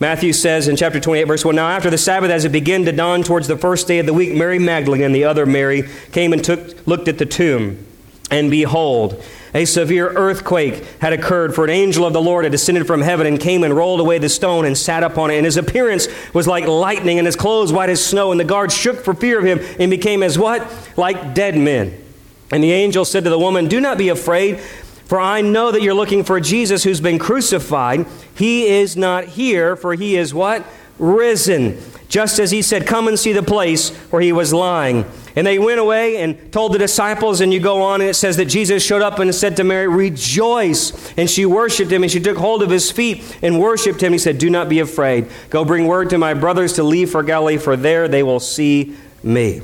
Matthew 0.00 0.32
says 0.32 0.66
in 0.66 0.74
chapter 0.74 0.98
28, 0.98 1.24
verse 1.24 1.44
1 1.44 1.54
Now, 1.54 1.68
after 1.68 1.90
the 1.90 1.98
Sabbath, 1.98 2.30
as 2.30 2.44
it 2.44 2.50
began 2.50 2.84
to 2.86 2.92
dawn 2.92 3.22
towards 3.22 3.46
the 3.46 3.56
first 3.56 3.86
day 3.86 4.00
of 4.00 4.06
the 4.06 4.12
week, 4.12 4.34
Mary 4.34 4.58
Magdalene 4.58 5.02
and 5.02 5.14
the 5.14 5.22
other 5.22 5.46
Mary 5.46 5.88
came 6.10 6.32
and 6.32 6.42
took, 6.42 6.84
looked 6.88 7.06
at 7.06 7.18
the 7.18 7.26
tomb. 7.26 7.86
And 8.28 8.50
behold, 8.50 9.22
a 9.54 9.64
severe 9.66 10.08
earthquake 10.08 10.84
had 11.00 11.12
occurred, 11.12 11.54
for 11.54 11.64
an 11.64 11.70
angel 11.70 12.06
of 12.06 12.12
the 12.12 12.22
Lord 12.22 12.44
had 12.44 12.52
descended 12.52 12.86
from 12.86 13.02
heaven 13.02 13.26
and 13.26 13.38
came 13.38 13.64
and 13.64 13.76
rolled 13.76 14.00
away 14.00 14.18
the 14.18 14.28
stone 14.28 14.64
and 14.64 14.76
sat 14.76 15.02
upon 15.02 15.30
it. 15.30 15.36
And 15.36 15.44
his 15.44 15.58
appearance 15.58 16.08
was 16.32 16.46
like 16.46 16.66
lightning, 16.66 17.18
and 17.18 17.26
his 17.26 17.36
clothes 17.36 17.72
white 17.72 17.90
as 17.90 18.04
snow. 18.04 18.30
And 18.30 18.40
the 18.40 18.44
guards 18.44 18.74
shook 18.74 19.04
for 19.04 19.12
fear 19.12 19.38
of 19.38 19.44
him 19.44 19.60
and 19.78 19.90
became 19.90 20.22
as 20.22 20.38
what? 20.38 20.66
Like 20.96 21.34
dead 21.34 21.56
men. 21.56 22.02
And 22.50 22.62
the 22.62 22.72
angel 22.72 23.04
said 23.04 23.24
to 23.24 23.30
the 23.30 23.38
woman, 23.38 23.68
Do 23.68 23.80
not 23.80 23.98
be 23.98 24.08
afraid, 24.08 24.58
for 24.58 25.20
I 25.20 25.42
know 25.42 25.70
that 25.70 25.82
you're 25.82 25.94
looking 25.94 26.24
for 26.24 26.40
Jesus 26.40 26.84
who's 26.84 27.00
been 27.00 27.18
crucified. 27.18 28.06
He 28.34 28.66
is 28.66 28.96
not 28.96 29.24
here, 29.24 29.76
for 29.76 29.94
he 29.94 30.16
is 30.16 30.32
what? 30.32 30.64
Risen. 30.98 31.78
Just 32.08 32.38
as 32.38 32.50
he 32.50 32.60
said, 32.60 32.86
Come 32.86 33.08
and 33.08 33.18
see 33.18 33.32
the 33.32 33.42
place 33.42 33.90
where 34.10 34.20
he 34.20 34.32
was 34.32 34.52
lying. 34.52 35.06
And 35.34 35.46
they 35.46 35.58
went 35.58 35.80
away 35.80 36.18
and 36.18 36.52
told 36.52 36.74
the 36.74 36.78
disciples, 36.78 37.40
and 37.40 37.54
you 37.54 37.58
go 37.60 37.80
on, 37.80 38.02
and 38.02 38.10
it 38.10 38.14
says 38.14 38.36
that 38.36 38.46
Jesus 38.46 38.84
showed 38.84 39.00
up 39.00 39.18
and 39.18 39.34
said 39.34 39.56
to 39.56 39.64
Mary, 39.64 39.88
Rejoice. 39.88 41.12
And 41.16 41.30
she 41.30 41.46
worshiped 41.46 41.90
him, 41.90 42.02
and 42.02 42.12
she 42.12 42.20
took 42.20 42.36
hold 42.36 42.62
of 42.62 42.68
his 42.68 42.90
feet 42.90 43.38
and 43.40 43.58
worshiped 43.58 44.02
him. 44.02 44.12
He 44.12 44.18
said, 44.18 44.36
Do 44.36 44.50
not 44.50 44.68
be 44.68 44.80
afraid. 44.80 45.28
Go 45.48 45.64
bring 45.64 45.86
word 45.86 46.10
to 46.10 46.18
my 46.18 46.34
brothers 46.34 46.74
to 46.74 46.82
leave 46.82 47.10
for 47.10 47.22
Galilee, 47.22 47.56
for 47.56 47.76
there 47.76 48.08
they 48.08 48.22
will 48.22 48.40
see 48.40 48.94
me. 49.22 49.62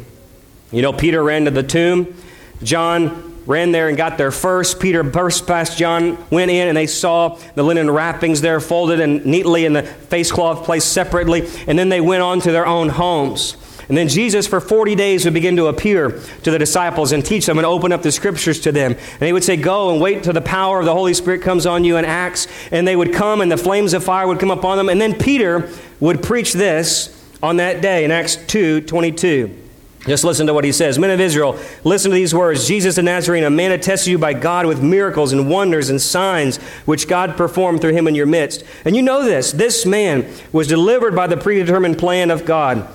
You 0.72 0.80
know, 0.80 0.92
Peter 0.92 1.22
ran 1.22 1.44
to 1.44 1.50
the 1.50 1.62
tomb. 1.62 2.16
John 2.62 3.27
ran 3.48 3.72
there 3.72 3.88
and 3.88 3.96
got 3.96 4.18
there 4.18 4.30
first. 4.30 4.78
Peter 4.78 5.02
burst 5.02 5.46
past 5.46 5.78
John, 5.78 6.18
went 6.30 6.50
in, 6.50 6.68
and 6.68 6.76
they 6.76 6.86
saw 6.86 7.38
the 7.54 7.62
linen 7.62 7.90
wrappings 7.90 8.42
there 8.42 8.60
folded 8.60 9.00
and 9.00 9.24
neatly 9.24 9.64
in 9.64 9.72
the 9.72 9.82
face 9.82 10.30
cloth 10.30 10.64
placed 10.64 10.92
separately. 10.92 11.48
And 11.66 11.78
then 11.78 11.88
they 11.88 12.02
went 12.02 12.22
on 12.22 12.40
to 12.42 12.52
their 12.52 12.66
own 12.66 12.90
homes. 12.90 13.56
And 13.88 13.96
then 13.96 14.06
Jesus, 14.08 14.46
for 14.46 14.60
40 14.60 14.94
days, 14.96 15.24
would 15.24 15.32
begin 15.32 15.56
to 15.56 15.68
appear 15.68 16.20
to 16.42 16.50
the 16.50 16.58
disciples 16.58 17.12
and 17.12 17.24
teach 17.24 17.46
them 17.46 17.56
and 17.56 17.66
open 17.66 17.90
up 17.90 18.02
the 18.02 18.12
scriptures 18.12 18.60
to 18.60 18.70
them. 18.70 18.92
And 18.92 19.22
he 19.22 19.32
would 19.32 19.44
say, 19.44 19.56
Go 19.56 19.90
and 19.90 19.98
wait 19.98 20.24
till 20.24 20.34
the 20.34 20.42
power 20.42 20.78
of 20.78 20.84
the 20.84 20.92
Holy 20.92 21.14
Spirit 21.14 21.40
comes 21.40 21.64
on 21.64 21.84
you 21.84 21.96
in 21.96 22.04
Acts. 22.04 22.48
And 22.70 22.86
they 22.86 22.96
would 22.96 23.14
come, 23.14 23.40
and 23.40 23.50
the 23.50 23.56
flames 23.56 23.94
of 23.94 24.04
fire 24.04 24.26
would 24.26 24.40
come 24.40 24.50
upon 24.50 24.76
them. 24.76 24.90
And 24.90 25.00
then 25.00 25.14
Peter 25.14 25.70
would 26.00 26.22
preach 26.22 26.52
this 26.52 27.14
on 27.42 27.56
that 27.56 27.80
day 27.80 28.04
in 28.04 28.10
Acts 28.10 28.36
2 28.36 28.82
22. 28.82 29.67
Just 30.06 30.24
listen 30.24 30.46
to 30.46 30.54
what 30.54 30.64
he 30.64 30.72
says. 30.72 30.98
Men 30.98 31.10
of 31.10 31.20
Israel, 31.20 31.58
listen 31.82 32.10
to 32.10 32.14
these 32.14 32.34
words. 32.34 32.68
Jesus 32.68 32.96
the 32.96 33.02
Nazarene, 33.02 33.44
a 33.44 33.50
man 33.50 33.72
attested 33.72 34.06
to 34.06 34.10
you 34.12 34.18
by 34.18 34.32
God 34.32 34.66
with 34.66 34.82
miracles 34.82 35.32
and 35.32 35.50
wonders 35.50 35.90
and 35.90 36.00
signs 36.00 36.58
which 36.84 37.08
God 37.08 37.36
performed 37.36 37.80
through 37.80 37.94
him 37.94 38.06
in 38.06 38.14
your 38.14 38.26
midst. 38.26 38.64
And 38.84 38.94
you 38.94 39.02
know 39.02 39.24
this 39.24 39.52
this 39.52 39.84
man 39.84 40.30
was 40.52 40.68
delivered 40.68 41.16
by 41.16 41.26
the 41.26 41.36
predetermined 41.36 41.98
plan 41.98 42.30
of 42.30 42.44
God. 42.44 42.88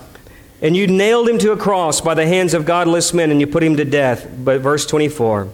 And 0.62 0.78
you 0.78 0.88
nailed 0.88 1.28
him 1.28 1.38
to 1.40 1.52
a 1.52 1.58
cross 1.58 2.00
by 2.00 2.14
the 2.14 2.26
hands 2.26 2.54
of 2.54 2.66
godless 2.66 3.14
men 3.14 3.32
and 3.32 3.42
you 3.42 3.48
put 3.48 3.64
him 3.64 3.76
to 3.76 3.86
death. 3.86 4.30
But 4.38 4.62
verse 4.62 4.86
24. 4.86 5.50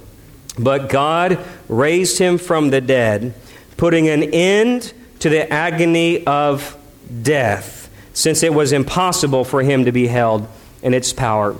But 0.59 0.87
God 0.87 1.43
raised 1.67 2.19
him 2.19 2.37
from 2.37 2.69
the 2.69 2.81
dead, 2.81 3.33
putting 3.75 4.07
an 4.07 4.23
end 4.23 4.93
to 5.19 5.29
the 5.29 5.51
agony 5.51 6.25
of 6.27 6.77
death, 7.23 7.89
since 8.13 8.43
it 8.43 8.53
was 8.53 8.71
impossible 8.71 9.43
for 9.43 9.63
him 9.63 9.85
to 9.85 9.91
be 9.91 10.07
held 10.07 10.47
in 10.81 10.93
its 10.93 11.13
power. 11.13 11.55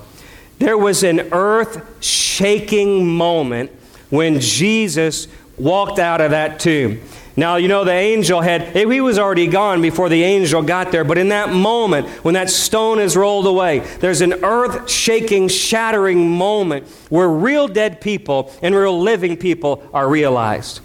There 0.58 0.76
was 0.76 1.02
an 1.02 1.20
earth 1.32 2.04
shaking 2.04 3.06
moment 3.08 3.70
when 4.10 4.40
Jesus 4.40 5.28
walked 5.56 5.98
out 5.98 6.20
of 6.20 6.32
that 6.32 6.60
tomb. 6.60 7.00
Now, 7.36 7.56
you 7.56 7.68
know, 7.68 7.84
the 7.84 7.92
angel 7.92 8.40
had, 8.40 8.76
eh, 8.76 8.86
he 8.86 9.00
was 9.00 9.18
already 9.18 9.46
gone 9.46 9.80
before 9.80 10.08
the 10.08 10.22
angel 10.22 10.62
got 10.62 10.92
there, 10.92 11.04
but 11.04 11.16
in 11.16 11.28
that 11.28 11.50
moment, 11.50 12.06
when 12.24 12.34
that 12.34 12.50
stone 12.50 12.98
is 12.98 13.16
rolled 13.16 13.46
away, 13.46 13.78
there's 14.00 14.20
an 14.20 14.44
earth 14.44 14.90
shaking, 14.90 15.48
shattering 15.48 16.28
moment 16.28 16.86
where 17.08 17.28
real 17.28 17.68
dead 17.68 18.00
people 18.00 18.52
and 18.62 18.74
real 18.74 19.00
living 19.00 19.36
people 19.36 19.82
are 19.94 20.08
realized. 20.08 20.80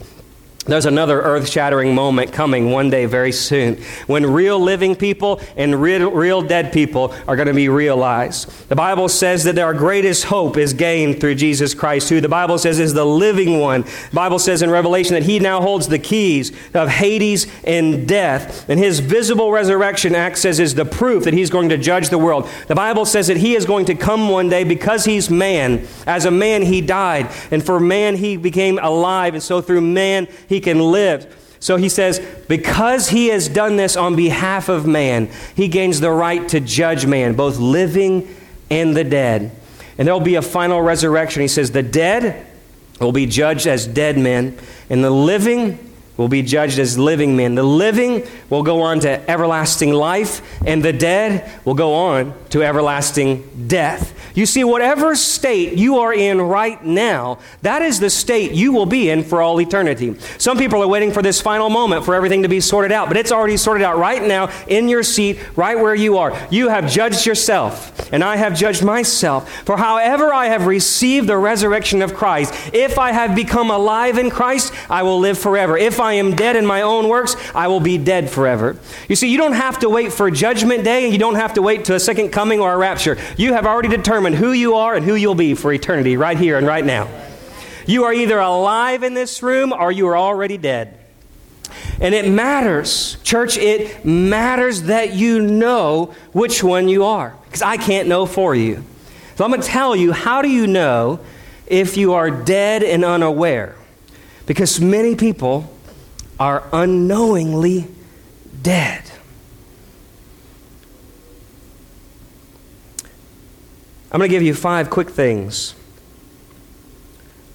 There's 0.67 0.87
another 0.87 1.21
earth 1.21 1.47
shattering 1.47 1.93
moment 1.93 2.33
coming 2.33 2.71
one 2.71 2.89
day 2.89 3.05
very 3.05 3.31
soon 3.31 3.75
when 4.07 4.25
real 4.25 4.59
living 4.59 4.95
people 4.95 5.39
and 5.55 5.79
real, 5.79 6.09
real 6.09 6.41
dead 6.41 6.73
people 6.73 7.13
are 7.27 7.35
going 7.35 7.47
to 7.47 7.53
be 7.53 7.69
realized. 7.69 8.49
The 8.67 8.75
Bible 8.75 9.07
says 9.07 9.43
that 9.43 9.59
our 9.59 9.75
greatest 9.75 10.23
hope 10.23 10.57
is 10.57 10.73
gained 10.73 11.21
through 11.21 11.35
Jesus 11.35 11.75
Christ, 11.75 12.09
who 12.09 12.19
the 12.19 12.29
Bible 12.29 12.57
says 12.57 12.79
is 12.79 12.95
the 12.95 13.05
living 13.05 13.59
one. 13.59 13.81
The 13.83 14.15
Bible 14.15 14.39
says 14.39 14.63
in 14.63 14.71
Revelation 14.71 15.13
that 15.13 15.21
he 15.21 15.37
now 15.37 15.61
holds 15.61 15.87
the 15.87 15.99
keys 15.99 16.51
of 16.73 16.89
Hades 16.89 17.45
and 17.63 18.07
death, 18.07 18.67
and 18.67 18.79
his 18.79 18.99
visible 19.01 19.51
resurrection 19.51 20.15
acts 20.15 20.45
as 20.45 20.59
is 20.59 20.73
the 20.73 20.85
proof 20.85 21.25
that 21.25 21.35
he's 21.35 21.51
going 21.51 21.69
to 21.69 21.77
judge 21.77 22.09
the 22.09 22.17
world. 22.17 22.49
The 22.67 22.75
Bible 22.75 23.05
says 23.05 23.27
that 23.27 23.37
he 23.37 23.53
is 23.53 23.65
going 23.65 23.85
to 23.85 23.93
come 23.93 24.29
one 24.29 24.49
day 24.49 24.63
because 24.63 25.05
he's 25.05 25.29
man. 25.29 25.85
As 26.07 26.25
a 26.25 26.31
man, 26.31 26.63
he 26.63 26.81
died, 26.81 27.29
and 27.51 27.63
for 27.63 27.79
man, 27.79 28.15
he 28.15 28.35
became 28.35 28.79
alive, 28.79 29.35
and 29.35 29.43
so 29.43 29.61
through 29.61 29.81
man, 29.81 30.27
he 30.49 30.54
he 30.55 30.61
can 30.61 30.79
live. 30.79 31.57
So 31.59 31.77
he 31.77 31.89
says, 31.89 32.19
because 32.47 33.09
he 33.09 33.27
has 33.27 33.49
done 33.49 33.75
this 33.75 33.97
on 33.97 34.15
behalf 34.15 34.69
of 34.69 34.85
man, 34.85 35.29
he 35.55 35.67
gains 35.67 35.99
the 35.99 36.11
right 36.11 36.47
to 36.49 36.59
judge 36.59 37.05
man, 37.05 37.35
both 37.35 37.57
living 37.57 38.33
and 38.69 38.95
the 38.95 39.03
dead. 39.03 39.51
And 39.97 40.07
there 40.07 40.13
will 40.13 40.21
be 40.21 40.35
a 40.35 40.41
final 40.41 40.81
resurrection. 40.81 41.41
He 41.41 41.47
says, 41.47 41.71
the 41.71 41.83
dead 41.83 42.45
will 42.99 43.11
be 43.11 43.25
judged 43.25 43.67
as 43.67 43.87
dead 43.87 44.17
men, 44.17 44.57
and 44.89 45.03
the 45.03 45.09
living 45.09 45.79
will 46.17 46.27
be 46.27 46.41
judged 46.41 46.79
as 46.79 46.97
living 46.97 47.35
men. 47.35 47.55
The 47.55 47.63
living 47.63 48.23
will 48.49 48.63
go 48.63 48.81
on 48.81 48.99
to 49.01 49.29
everlasting 49.29 49.93
life, 49.93 50.41
and 50.65 50.83
the 50.83 50.93
dead 50.93 51.49
will 51.65 51.73
go 51.73 51.93
on 51.93 52.33
to 52.49 52.63
everlasting 52.63 53.67
death. 53.67 54.13
You 54.35 54.45
see, 54.45 54.63
whatever 54.65 55.15
state 55.15 55.77
you 55.77 55.99
are 55.99 56.13
in 56.13 56.41
right 56.41 56.83
now, 56.83 57.39
that 57.61 57.81
is 57.81 58.01
the 58.01 58.09
state 58.09 58.51
you 58.51 58.73
will 58.73 58.85
be 58.85 59.09
in 59.09 59.23
for 59.23 59.41
all 59.41 59.61
eternity. 59.61 60.15
Some 60.37 60.57
people 60.57 60.83
are 60.83 60.87
waiting 60.87 61.13
for 61.13 61.21
this 61.21 61.39
final 61.39 61.69
moment 61.69 62.03
for 62.03 62.15
everything 62.15 62.43
to 62.43 62.49
be 62.49 62.59
sorted 62.59 62.91
out, 62.91 63.07
but 63.07 63.15
it's 63.15 63.31
already 63.31 63.55
sorted 63.55 63.83
out 63.83 63.97
right 63.97 64.21
now 64.21 64.51
in 64.67 64.89
your 64.89 65.03
seat, 65.03 65.39
right 65.55 65.77
where 65.79 65.95
you 65.95 66.17
are. 66.17 66.37
You 66.51 66.67
have 66.67 66.89
judged 66.91 67.25
yourself, 67.25 68.11
and 68.11 68.23
I 68.23 68.35
have 68.35 68.55
judged 68.55 68.83
myself. 68.83 69.49
For 69.63 69.77
however 69.77 70.33
I 70.33 70.47
have 70.47 70.65
received 70.65 71.27
the 71.27 71.37
resurrection 71.37 72.01
of 72.01 72.13
Christ, 72.13 72.53
if 72.73 72.99
I 72.99 73.13
have 73.13 73.35
become 73.35 73.71
alive 73.71 74.17
in 74.17 74.29
Christ, 74.29 74.73
I 74.89 75.03
will 75.03 75.19
live 75.19 75.37
forever. 75.37 75.77
If 75.77 76.01
I 76.05 76.13
am 76.13 76.35
dead 76.35 76.55
in 76.55 76.65
my 76.65 76.83
own 76.83 77.09
works, 77.09 77.35
I 77.53 77.67
will 77.67 77.79
be 77.79 77.97
dead 77.97 78.29
forever. 78.29 78.77
You 79.09 79.15
see, 79.15 79.29
you 79.29 79.37
don't 79.37 79.53
have 79.53 79.79
to 79.79 79.89
wait 79.89 80.13
for 80.13 80.31
judgment 80.31 80.83
day, 80.83 81.03
and 81.03 81.11
you 81.11 81.19
don't 81.19 81.35
have 81.35 81.55
to 81.55 81.61
wait 81.61 81.85
to 81.85 81.95
a 81.95 81.99
second 81.99 82.29
coming 82.29 82.59
or 82.61 82.73
a 82.73 82.77
rapture. 82.77 83.17
You 83.37 83.53
have 83.53 83.65
already 83.65 83.89
determined 83.89 84.35
who 84.35 84.53
you 84.53 84.75
are 84.75 84.95
and 84.95 85.03
who 85.03 85.15
you'll 85.15 85.35
be 85.35 85.53
for 85.55 85.73
eternity, 85.73 86.15
right 86.15 86.37
here 86.37 86.57
and 86.57 86.65
right 86.65 86.85
now. 86.85 87.09
You 87.85 88.05
are 88.05 88.13
either 88.13 88.39
alive 88.39 89.03
in 89.03 89.13
this 89.13 89.43
room 89.43 89.73
or 89.73 89.91
you 89.91 90.07
are 90.07 90.17
already 90.17 90.57
dead. 90.57 90.97
And 91.99 92.13
it 92.13 92.29
matters, 92.29 93.17
church, 93.23 93.57
it 93.57 94.05
matters 94.05 94.83
that 94.83 95.13
you 95.13 95.41
know 95.41 96.13
which 96.31 96.63
one 96.63 96.87
you 96.87 97.05
are. 97.05 97.35
Because 97.45 97.61
I 97.61 97.77
can't 97.77 98.07
know 98.07 98.25
for 98.25 98.55
you. 98.55 98.83
So 99.35 99.43
I'm 99.43 99.51
going 99.51 99.61
to 99.61 99.67
tell 99.67 99.95
you 99.95 100.11
how 100.11 100.41
do 100.41 100.49
you 100.49 100.67
know 100.67 101.19
if 101.67 101.97
you 101.97 102.13
are 102.13 102.29
dead 102.29 102.83
and 102.83 103.03
unaware? 103.03 103.75
Because 104.45 104.79
many 104.79 105.15
people 105.15 105.74
are 106.39 106.67
unknowingly 106.73 107.87
dead. 108.61 109.03
I'm 114.11 114.19
going 114.19 114.29
to 114.29 114.35
give 114.35 114.43
you 114.43 114.53
five 114.53 114.89
quick 114.89 115.09
things 115.09 115.75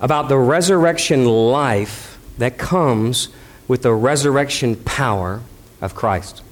about 0.01 0.29
the 0.29 0.39
resurrection 0.39 1.25
life 1.25 2.19
that 2.39 2.59
comes 2.59 3.29
with 3.69 3.83
the 3.83 3.93
resurrection 3.93 4.77
power 4.77 5.43
of 5.81 5.95
Christ. 5.95 6.43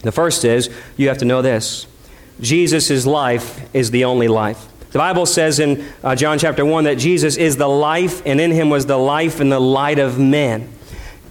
The 0.00 0.12
first 0.12 0.44
is 0.44 0.70
you 0.96 1.08
have 1.08 1.18
to 1.18 1.24
know 1.24 1.42
this 1.42 1.86
Jesus' 2.40 3.06
life 3.06 3.74
is 3.74 3.90
the 3.90 4.04
only 4.04 4.28
life. 4.28 4.66
The 4.92 4.98
Bible 4.98 5.26
says 5.26 5.58
in 5.58 5.84
uh, 6.04 6.14
John 6.14 6.38
chapter 6.38 6.64
1 6.64 6.84
that 6.84 6.98
Jesus 6.98 7.36
is 7.36 7.56
the 7.56 7.68
life, 7.68 8.22
and 8.24 8.40
in 8.40 8.52
him 8.52 8.70
was 8.70 8.86
the 8.86 8.96
life 8.96 9.40
and 9.40 9.50
the 9.50 9.60
light 9.60 9.98
of 9.98 10.18
men. 10.18 10.72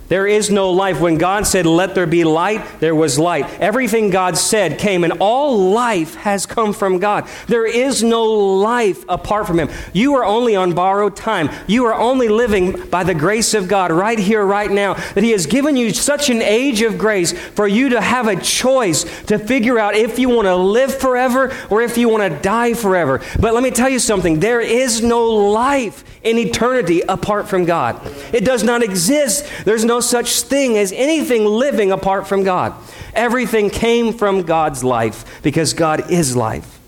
There 0.10 0.28
is 0.28 0.50
no 0.50 0.72
life. 0.72 1.00
When 1.00 1.18
God 1.18 1.48
said, 1.48 1.66
Let 1.66 1.96
there 1.96 2.06
be 2.06 2.24
light, 2.24 2.80
there 2.80 2.94
was 2.94 3.18
light. 3.18 3.50
Everything 3.60 4.10
God 4.10 4.38
said 4.38 4.78
came, 4.78 5.04
and 5.04 5.14
all 5.20 5.72
life 5.72 6.16
has 6.16 6.46
come 6.46 6.74
from 6.74 7.00
God. 7.00 7.28
There 7.48 7.66
is 7.66 8.04
no 8.04 8.26
life 8.26 9.06
apart 9.08 9.48
from 9.48 9.60
Him. 9.60 9.70
You 9.94 10.16
are 10.16 10.26
only 10.26 10.56
on 10.56 10.74
borrowed 10.74 11.16
time. 11.16 11.50
You 11.68 11.86
are 11.86 11.94
only 11.94 12.28
living 12.28 12.88
by 12.90 13.04
the 13.04 13.16
grace 13.16 13.54
of 13.54 13.68
God 13.68 13.92
right 13.92 14.20
here, 14.20 14.46
right 14.46 14.70
now. 14.70 14.94
That 14.94 15.24
He 15.24 15.32
has 15.32 15.46
given 15.46 15.78
you 15.78 15.94
such 15.94 16.30
an 16.30 16.42
age 16.42 16.82
of 16.82 16.98
grace 16.98 17.32
for 17.32 17.68
you 17.68 17.90
to 17.90 18.02
have 18.02 18.28
a 18.28 18.36
choice 18.36 19.04
to 19.24 19.40
figure 19.40 19.80
out 19.80 19.96
if 19.96 20.20
you 20.20 20.30
want 20.30 20.48
to 20.48 20.56
live 20.56 20.94
forever 20.94 21.56
or 21.70 21.82
if 21.82 21.98
you 21.98 22.10
want 22.10 22.24
to 22.24 22.42
die 22.42 22.74
forever. 22.74 23.22
But 23.40 23.54
let 23.54 23.64
me 23.64 23.72
tell 23.72 23.90
you 23.90 24.00
something 24.00 24.40
there 24.40 24.62
is 24.62 25.02
no 25.02 25.26
life 25.28 26.04
in 26.24 26.38
eternity 26.38 27.02
apart 27.02 27.48
from 27.48 27.66
God. 27.66 28.00
It 28.34 28.46
does 28.46 28.64
not 28.64 28.82
exist. 28.82 29.46
There's 29.66 29.86
no 29.86 29.93
such 30.00 30.42
thing 30.42 30.78
as 30.78 30.92
anything 30.92 31.46
living 31.46 31.92
apart 31.92 32.28
from 32.28 32.44
God. 32.44 32.74
Everything 33.14 33.70
came 33.70 34.14
from 34.14 34.44
God's 34.44 34.84
life 34.84 35.42
because 35.42 35.74
God 35.74 36.12
is 36.12 36.36
life. 36.36 36.80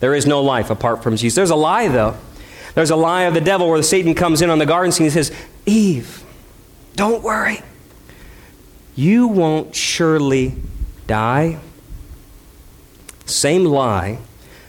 There 0.00 0.14
is 0.14 0.26
no 0.26 0.42
life 0.42 0.70
apart 0.70 1.02
from 1.02 1.16
Jesus. 1.16 1.36
There's 1.36 1.50
a 1.50 1.56
lie, 1.56 1.88
though. 1.88 2.16
There's 2.74 2.90
a 2.90 2.96
lie 2.96 3.22
of 3.22 3.34
the 3.34 3.40
devil 3.40 3.68
where 3.68 3.82
Satan 3.82 4.14
comes 4.14 4.42
in 4.42 4.50
on 4.50 4.58
the 4.58 4.66
garden 4.66 4.92
scene 4.92 5.06
and 5.06 5.12
says, 5.12 5.32
Eve, 5.66 6.24
don't 6.96 7.22
worry. 7.22 7.60
You 8.96 9.28
won't 9.28 9.74
surely 9.74 10.54
die. 11.06 11.58
Same 13.26 13.64
lie 13.64 14.18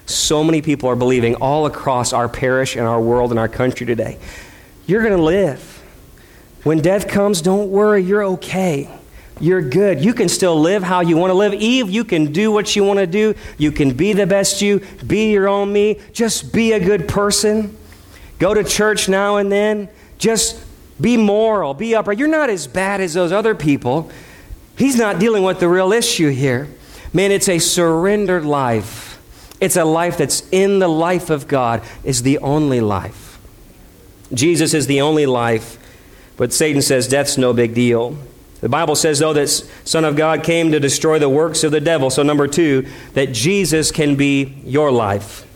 so 0.05 0.43
many 0.43 0.62
people 0.62 0.89
are 0.89 0.96
believing 0.96 1.36
all 1.36 1.65
across 1.65 2.13
our 2.13 2.27
parish 2.27 2.75
and 2.75 2.86
our 2.86 3.01
world 3.01 3.32
and 3.32 3.39
our 3.39 3.48
country 3.48 3.86
today. 3.86 4.20
You're 4.86 5.01
going 5.01 5.15
to 5.15 5.24
live. 5.24 5.73
When 6.63 6.82
death 6.82 7.08
comes, 7.08 7.41
don't 7.41 7.70
worry, 7.70 8.01
you're 8.01 8.24
okay. 8.24 8.89
You're 9.39 9.62
good. 9.62 10.03
You 10.03 10.13
can 10.13 10.29
still 10.29 10.60
live 10.60 10.84
how 10.84 11.01
you 11.01 11.17
want 11.17 11.32
to 11.32 11.36
live. 11.36 11.53
Eve, 11.53 11.89
you 11.89 12.03
can 12.03 12.32
do 12.32 12.51
what 12.51 12.75
you 12.75 12.84
want 12.84 13.00
to 13.00 13.08
do. 13.08 13.36
You 13.58 13.72
can 13.72 13.93
be 13.93 14.13
the 14.13 14.27
best 14.27 14.62
you, 14.62 14.82
be 15.05 15.32
your 15.32 15.50
own 15.50 15.74
me. 15.74 16.00
Just 16.13 16.53
be 16.53 16.72
a 16.72 16.79
good 16.79 17.08
person. 17.08 17.75
Go 18.39 18.53
to 18.53 18.63
church 18.63 19.10
now 19.10 19.38
and 19.38 19.51
then. 19.51 19.89
Just 20.17 20.63
be 21.01 21.17
moral, 21.17 21.74
be 21.74 21.96
upright. 21.96 22.17
You're 22.17 22.27
not 22.27 22.50
as 22.50 22.67
bad 22.67 23.01
as 23.01 23.13
those 23.13 23.32
other 23.32 23.55
people. 23.55 24.10
He's 24.77 24.96
not 24.96 25.20
dealing 25.20 25.43
with 25.43 25.60
the 25.60 25.67
real 25.67 25.91
issue 25.91 26.29
here. 26.29 26.70
Man, 27.12 27.32
it's 27.32 27.50
a 27.50 27.60
surrendered 27.60 28.46
life. 28.46 29.20
It's 29.60 29.75
a 29.75 29.86
life 29.86 30.17
that's 30.17 30.48
in 30.51 30.79
the 30.79 30.88
life 30.88 31.29
of 31.29 31.48
God, 31.48 31.82
is 32.03 32.24
the 32.24 32.38
only 32.39 32.79
life. 32.82 33.39
Jesus 34.34 34.74
is 34.74 34.88
the 34.88 35.01
only 35.01 35.25
life 35.25 35.77
but 36.43 36.51
Satan 36.51 36.81
says 36.81 37.07
death's 37.07 37.38
no 37.38 37.53
big 37.53 37.73
deal. 37.73 38.17
The 38.59 38.67
Bible 38.67 38.97
says, 38.97 39.19
though, 39.19 39.31
that 39.31 39.47
Son 39.47 40.03
of 40.03 40.17
God 40.17 40.43
came 40.43 40.73
to 40.73 40.79
destroy 40.81 41.17
the 41.17 41.29
works 41.29 41.63
of 41.63 41.71
the 41.71 41.79
devil. 41.79 42.09
So, 42.09 42.21
number 42.21 42.50
two, 42.50 42.85
that 43.13 43.31
Jesus 43.31 43.91
can 43.91 44.17
be 44.17 44.57
your 44.65 44.91
life. 44.91 45.47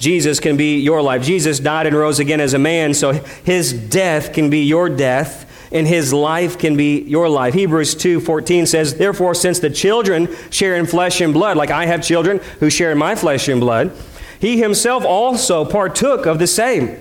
Jesus 0.00 0.40
can 0.40 0.56
be 0.56 0.80
your 0.80 1.00
life. 1.00 1.22
Jesus 1.22 1.60
died 1.60 1.86
and 1.86 1.94
rose 1.94 2.18
again 2.18 2.40
as 2.40 2.54
a 2.54 2.58
man, 2.58 2.92
so 2.92 3.12
his 3.12 3.72
death 3.72 4.32
can 4.32 4.50
be 4.50 4.64
your 4.64 4.88
death 4.88 5.44
and 5.70 5.86
his 5.86 6.12
life 6.12 6.58
can 6.58 6.76
be 6.76 6.98
your 7.02 7.28
life. 7.28 7.54
Hebrews 7.54 7.94
2:14 7.94 8.66
says, 8.66 8.94
"Therefore 8.94 9.32
since 9.32 9.60
the 9.60 9.70
children 9.70 10.28
share 10.50 10.74
in 10.74 10.86
flesh 10.86 11.20
and 11.20 11.32
blood, 11.32 11.56
like 11.56 11.70
I 11.70 11.86
have 11.86 12.02
children 12.02 12.40
who 12.58 12.68
share 12.68 12.90
in 12.90 12.98
my 12.98 13.14
flesh 13.14 13.46
and 13.46 13.60
blood, 13.60 13.92
he 14.40 14.58
himself 14.58 15.04
also 15.04 15.64
partook 15.64 16.26
of 16.26 16.40
the 16.40 16.48
same." 16.48 16.96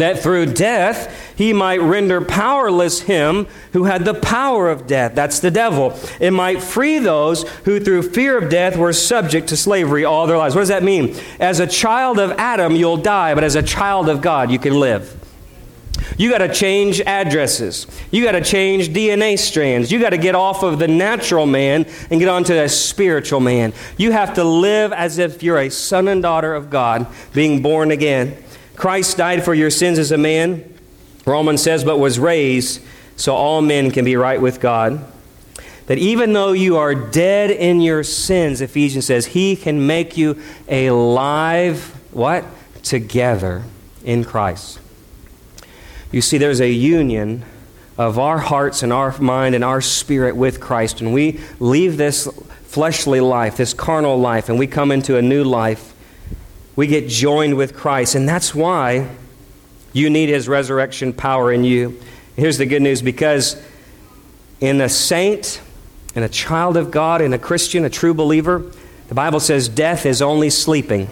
That 0.00 0.20
through 0.20 0.46
death 0.46 1.34
he 1.36 1.52
might 1.52 1.80
render 1.80 2.20
powerless 2.20 3.02
him 3.02 3.46
who 3.72 3.84
had 3.84 4.04
the 4.04 4.14
power 4.14 4.70
of 4.70 4.86
death. 4.86 5.14
That's 5.14 5.40
the 5.40 5.50
devil. 5.50 5.98
It 6.20 6.30
might 6.30 6.62
free 6.62 6.98
those 6.98 7.42
who 7.64 7.78
through 7.78 8.10
fear 8.10 8.38
of 8.38 8.50
death 8.50 8.76
were 8.76 8.92
subject 8.92 9.48
to 9.48 9.56
slavery 9.56 10.04
all 10.04 10.26
their 10.26 10.38
lives. 10.38 10.54
What 10.54 10.62
does 10.62 10.68
that 10.68 10.82
mean? 10.82 11.14
As 11.38 11.60
a 11.60 11.66
child 11.66 12.18
of 12.18 12.32
Adam, 12.32 12.74
you'll 12.74 12.96
die, 12.96 13.34
but 13.34 13.44
as 13.44 13.54
a 13.54 13.62
child 13.62 14.08
of 14.08 14.22
God, 14.22 14.50
you 14.50 14.58
can 14.58 14.80
live. 14.80 15.22
You 16.18 16.30
got 16.30 16.38
to 16.38 16.52
change 16.52 17.00
addresses. 17.00 17.86
You 18.10 18.24
got 18.24 18.32
to 18.32 18.40
change 18.42 18.88
DNA 18.90 19.38
strands. 19.38 19.92
You 19.92 20.00
got 20.00 20.10
to 20.10 20.18
get 20.18 20.34
off 20.34 20.62
of 20.62 20.78
the 20.78 20.88
natural 20.88 21.46
man 21.46 21.86
and 22.10 22.20
get 22.20 22.28
onto 22.28 22.54
a 22.54 22.68
spiritual 22.68 23.40
man. 23.40 23.74
You 23.98 24.12
have 24.12 24.34
to 24.34 24.44
live 24.44 24.92
as 24.92 25.18
if 25.18 25.42
you're 25.42 25.58
a 25.58 25.68
son 25.68 26.08
and 26.08 26.22
daughter 26.22 26.54
of 26.54 26.70
God, 26.70 27.06
being 27.34 27.60
born 27.60 27.90
again. 27.90 28.42
Christ 28.76 29.16
died 29.16 29.44
for 29.44 29.54
your 29.54 29.70
sins 29.70 29.98
as 29.98 30.12
a 30.12 30.18
man, 30.18 30.72
Romans 31.24 31.62
says, 31.62 31.82
but 31.82 31.98
was 31.98 32.18
raised 32.18 32.80
so 33.16 33.34
all 33.34 33.62
men 33.62 33.90
can 33.90 34.04
be 34.04 34.16
right 34.16 34.40
with 34.40 34.60
God. 34.60 35.04
That 35.86 35.98
even 35.98 36.32
though 36.32 36.52
you 36.52 36.76
are 36.76 36.94
dead 36.94 37.50
in 37.50 37.80
your 37.80 38.02
sins, 38.02 38.60
Ephesians 38.60 39.06
says, 39.06 39.26
he 39.26 39.56
can 39.56 39.86
make 39.86 40.16
you 40.16 40.40
alive, 40.68 41.94
what? 42.10 42.44
Together 42.82 43.64
in 44.04 44.24
Christ. 44.24 44.78
You 46.12 46.20
see, 46.20 46.38
there's 46.38 46.60
a 46.60 46.70
union 46.70 47.44
of 47.98 48.18
our 48.18 48.38
hearts 48.38 48.82
and 48.82 48.92
our 48.92 49.18
mind 49.18 49.54
and 49.54 49.64
our 49.64 49.80
spirit 49.80 50.36
with 50.36 50.60
Christ. 50.60 51.00
And 51.00 51.14
we 51.14 51.40
leave 51.58 51.96
this 51.96 52.28
fleshly 52.64 53.20
life, 53.20 53.56
this 53.56 53.72
carnal 53.72 54.18
life, 54.18 54.48
and 54.48 54.58
we 54.58 54.66
come 54.66 54.92
into 54.92 55.16
a 55.16 55.22
new 55.22 55.44
life. 55.44 55.94
We 56.76 56.86
get 56.86 57.08
joined 57.08 57.56
with 57.56 57.74
Christ. 57.74 58.14
And 58.14 58.28
that's 58.28 58.54
why 58.54 59.08
you 59.92 60.10
need 60.10 60.28
his 60.28 60.46
resurrection 60.46 61.12
power 61.12 61.50
in 61.50 61.64
you. 61.64 61.98
Here's 62.36 62.58
the 62.58 62.66
good 62.66 62.82
news 62.82 63.00
because 63.00 63.60
in 64.60 64.80
a 64.80 64.88
saint, 64.88 65.60
in 66.14 66.22
a 66.22 66.28
child 66.28 66.76
of 66.76 66.90
God, 66.90 67.22
in 67.22 67.32
a 67.32 67.38
Christian, 67.38 67.84
a 67.84 67.90
true 67.90 68.14
believer, 68.14 68.70
the 69.08 69.14
Bible 69.14 69.40
says 69.40 69.68
death 69.68 70.04
is 70.04 70.20
only 70.20 70.50
sleeping. 70.50 71.08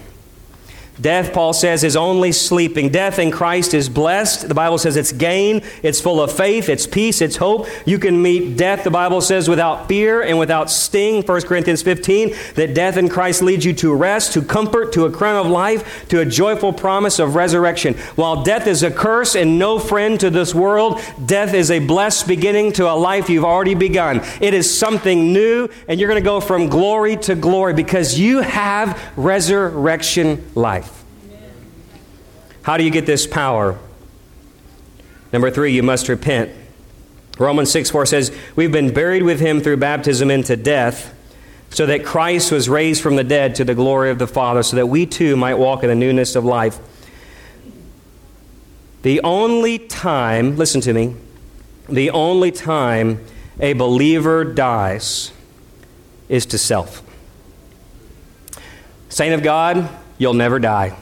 Death, 1.00 1.32
Paul 1.32 1.52
says, 1.52 1.82
is 1.82 1.96
only 1.96 2.30
sleeping. 2.30 2.88
Death 2.88 3.18
in 3.18 3.32
Christ 3.32 3.74
is 3.74 3.88
blessed. 3.88 4.48
The 4.48 4.54
Bible 4.54 4.78
says 4.78 4.96
it's 4.96 5.10
gain, 5.10 5.62
it's 5.82 6.00
full 6.00 6.20
of 6.20 6.30
faith, 6.30 6.68
it's 6.68 6.86
peace, 6.86 7.20
it's 7.20 7.36
hope. 7.36 7.66
You 7.84 7.98
can 7.98 8.22
meet 8.22 8.56
death, 8.56 8.84
the 8.84 8.90
Bible 8.90 9.20
says, 9.20 9.48
without 9.48 9.88
fear 9.88 10.22
and 10.22 10.38
without 10.38 10.70
sting. 10.70 11.22
1 11.22 11.42
Corinthians 11.42 11.82
15, 11.82 12.34
that 12.54 12.74
death 12.74 12.96
in 12.96 13.08
Christ 13.08 13.42
leads 13.42 13.64
you 13.64 13.72
to 13.74 13.92
rest, 13.92 14.34
to 14.34 14.42
comfort, 14.42 14.92
to 14.92 15.06
a 15.06 15.10
crown 15.10 15.44
of 15.44 15.50
life, 15.50 16.08
to 16.10 16.20
a 16.20 16.24
joyful 16.24 16.72
promise 16.72 17.18
of 17.18 17.34
resurrection. 17.34 17.94
While 18.14 18.44
death 18.44 18.68
is 18.68 18.84
a 18.84 18.90
curse 18.90 19.34
and 19.34 19.58
no 19.58 19.80
friend 19.80 20.18
to 20.20 20.30
this 20.30 20.54
world, 20.54 21.00
death 21.26 21.54
is 21.54 21.72
a 21.72 21.80
blessed 21.80 22.28
beginning 22.28 22.72
to 22.74 22.88
a 22.88 22.94
life 22.94 23.28
you've 23.28 23.44
already 23.44 23.74
begun. 23.74 24.20
It 24.40 24.54
is 24.54 24.78
something 24.78 25.32
new, 25.32 25.68
and 25.88 25.98
you're 25.98 26.08
going 26.08 26.22
to 26.22 26.24
go 26.24 26.40
from 26.40 26.68
glory 26.68 27.16
to 27.16 27.34
glory 27.34 27.74
because 27.74 28.18
you 28.18 28.40
have 28.40 29.00
resurrection 29.16 30.52
life. 30.54 30.83
How 32.64 32.78
do 32.78 32.84
you 32.84 32.90
get 32.90 33.04
this 33.04 33.26
power? 33.26 33.78
Number 35.32 35.50
three, 35.50 35.72
you 35.72 35.82
must 35.82 36.08
repent. 36.08 36.50
Romans 37.38 37.70
6 37.70 37.90
4 37.90 38.06
says, 38.06 38.36
We've 38.56 38.72
been 38.72 38.92
buried 38.92 39.22
with 39.22 39.38
him 39.38 39.60
through 39.60 39.76
baptism 39.76 40.30
into 40.30 40.56
death, 40.56 41.14
so 41.68 41.84
that 41.84 42.06
Christ 42.06 42.50
was 42.50 42.68
raised 42.68 43.02
from 43.02 43.16
the 43.16 43.24
dead 43.24 43.54
to 43.56 43.64
the 43.64 43.74
glory 43.74 44.10
of 44.10 44.18
the 44.18 44.26
Father, 44.26 44.62
so 44.62 44.76
that 44.76 44.86
we 44.86 45.04
too 45.04 45.36
might 45.36 45.56
walk 45.56 45.82
in 45.82 45.90
the 45.90 45.94
newness 45.94 46.36
of 46.36 46.44
life. 46.46 46.78
The 49.02 49.20
only 49.20 49.78
time, 49.78 50.56
listen 50.56 50.80
to 50.82 50.94
me, 50.94 51.16
the 51.86 52.08
only 52.10 52.50
time 52.50 53.22
a 53.60 53.74
believer 53.74 54.42
dies 54.42 55.32
is 56.30 56.46
to 56.46 56.56
self. 56.56 57.02
Saint 59.10 59.34
of 59.34 59.42
God, 59.42 59.86
you'll 60.16 60.32
never 60.32 60.58
die. 60.58 60.96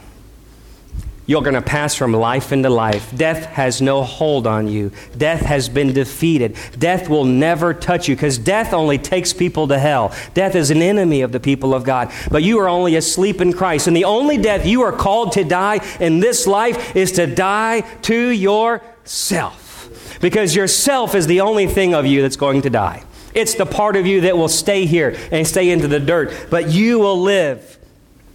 You're 1.25 1.41
going 1.41 1.53
to 1.53 1.61
pass 1.61 1.95
from 1.95 2.11
life 2.11 2.51
into 2.51 2.69
life. 2.69 3.15
Death 3.15 3.45
has 3.45 3.81
no 3.81 4.03
hold 4.03 4.45
on 4.45 4.67
you. 4.67 4.91
Death 5.17 5.41
has 5.41 5.69
been 5.69 5.93
defeated. 5.93 6.57
Death 6.77 7.07
will 7.07 7.23
never 7.23 7.73
touch 7.73 8.09
you 8.09 8.15
because 8.15 8.37
death 8.37 8.73
only 8.73 8.97
takes 8.97 9.31
people 9.31 9.67
to 9.69 9.79
hell. 9.79 10.13
Death 10.33 10.55
is 10.55 10.69
an 10.69 10.81
enemy 10.81 11.21
of 11.21 11.31
the 11.31 11.39
people 11.39 11.73
of 11.73 11.85
God. 11.85 12.11
But 12.29 12.43
you 12.43 12.59
are 12.59 12.67
only 12.67 12.95
asleep 12.95 13.39
in 13.39 13.53
Christ. 13.53 13.87
And 13.87 13.95
the 13.95 14.03
only 14.03 14.37
death 14.37 14.65
you 14.65 14.81
are 14.81 14.91
called 14.91 15.31
to 15.33 15.45
die 15.45 15.79
in 16.01 16.19
this 16.19 16.45
life 16.45 16.93
is 16.93 17.13
to 17.13 17.25
die 17.25 17.81
to 18.01 18.29
yourself. 18.29 20.17
Because 20.19 20.53
yourself 20.55 21.15
is 21.15 21.27
the 21.27 21.41
only 21.41 21.67
thing 21.67 21.93
of 21.95 22.05
you 22.05 22.21
that's 22.21 22.35
going 22.35 22.63
to 22.63 22.69
die. 22.69 23.03
It's 23.33 23.55
the 23.55 23.65
part 23.65 23.95
of 23.95 24.05
you 24.05 24.21
that 24.21 24.37
will 24.37 24.49
stay 24.49 24.85
here 24.85 25.17
and 25.31 25.47
stay 25.47 25.69
into 25.69 25.87
the 25.87 25.99
dirt. 25.99 26.47
But 26.49 26.69
you 26.69 26.99
will 26.99 27.21
live 27.21 27.79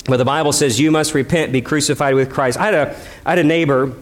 but 0.09 0.17
the 0.17 0.25
Bible 0.25 0.53
says 0.53 0.81
you 0.81 0.91
must 0.91 1.15
repent, 1.15 1.53
be 1.53 1.61
crucified 1.61 2.15
with 2.15 2.33
Christ. 2.33 2.59
I 2.59 2.65
had 2.65 2.75
a, 2.75 2.97
I 3.27 3.31
had 3.31 3.39
a 3.39 3.45
neighbor. 3.45 3.95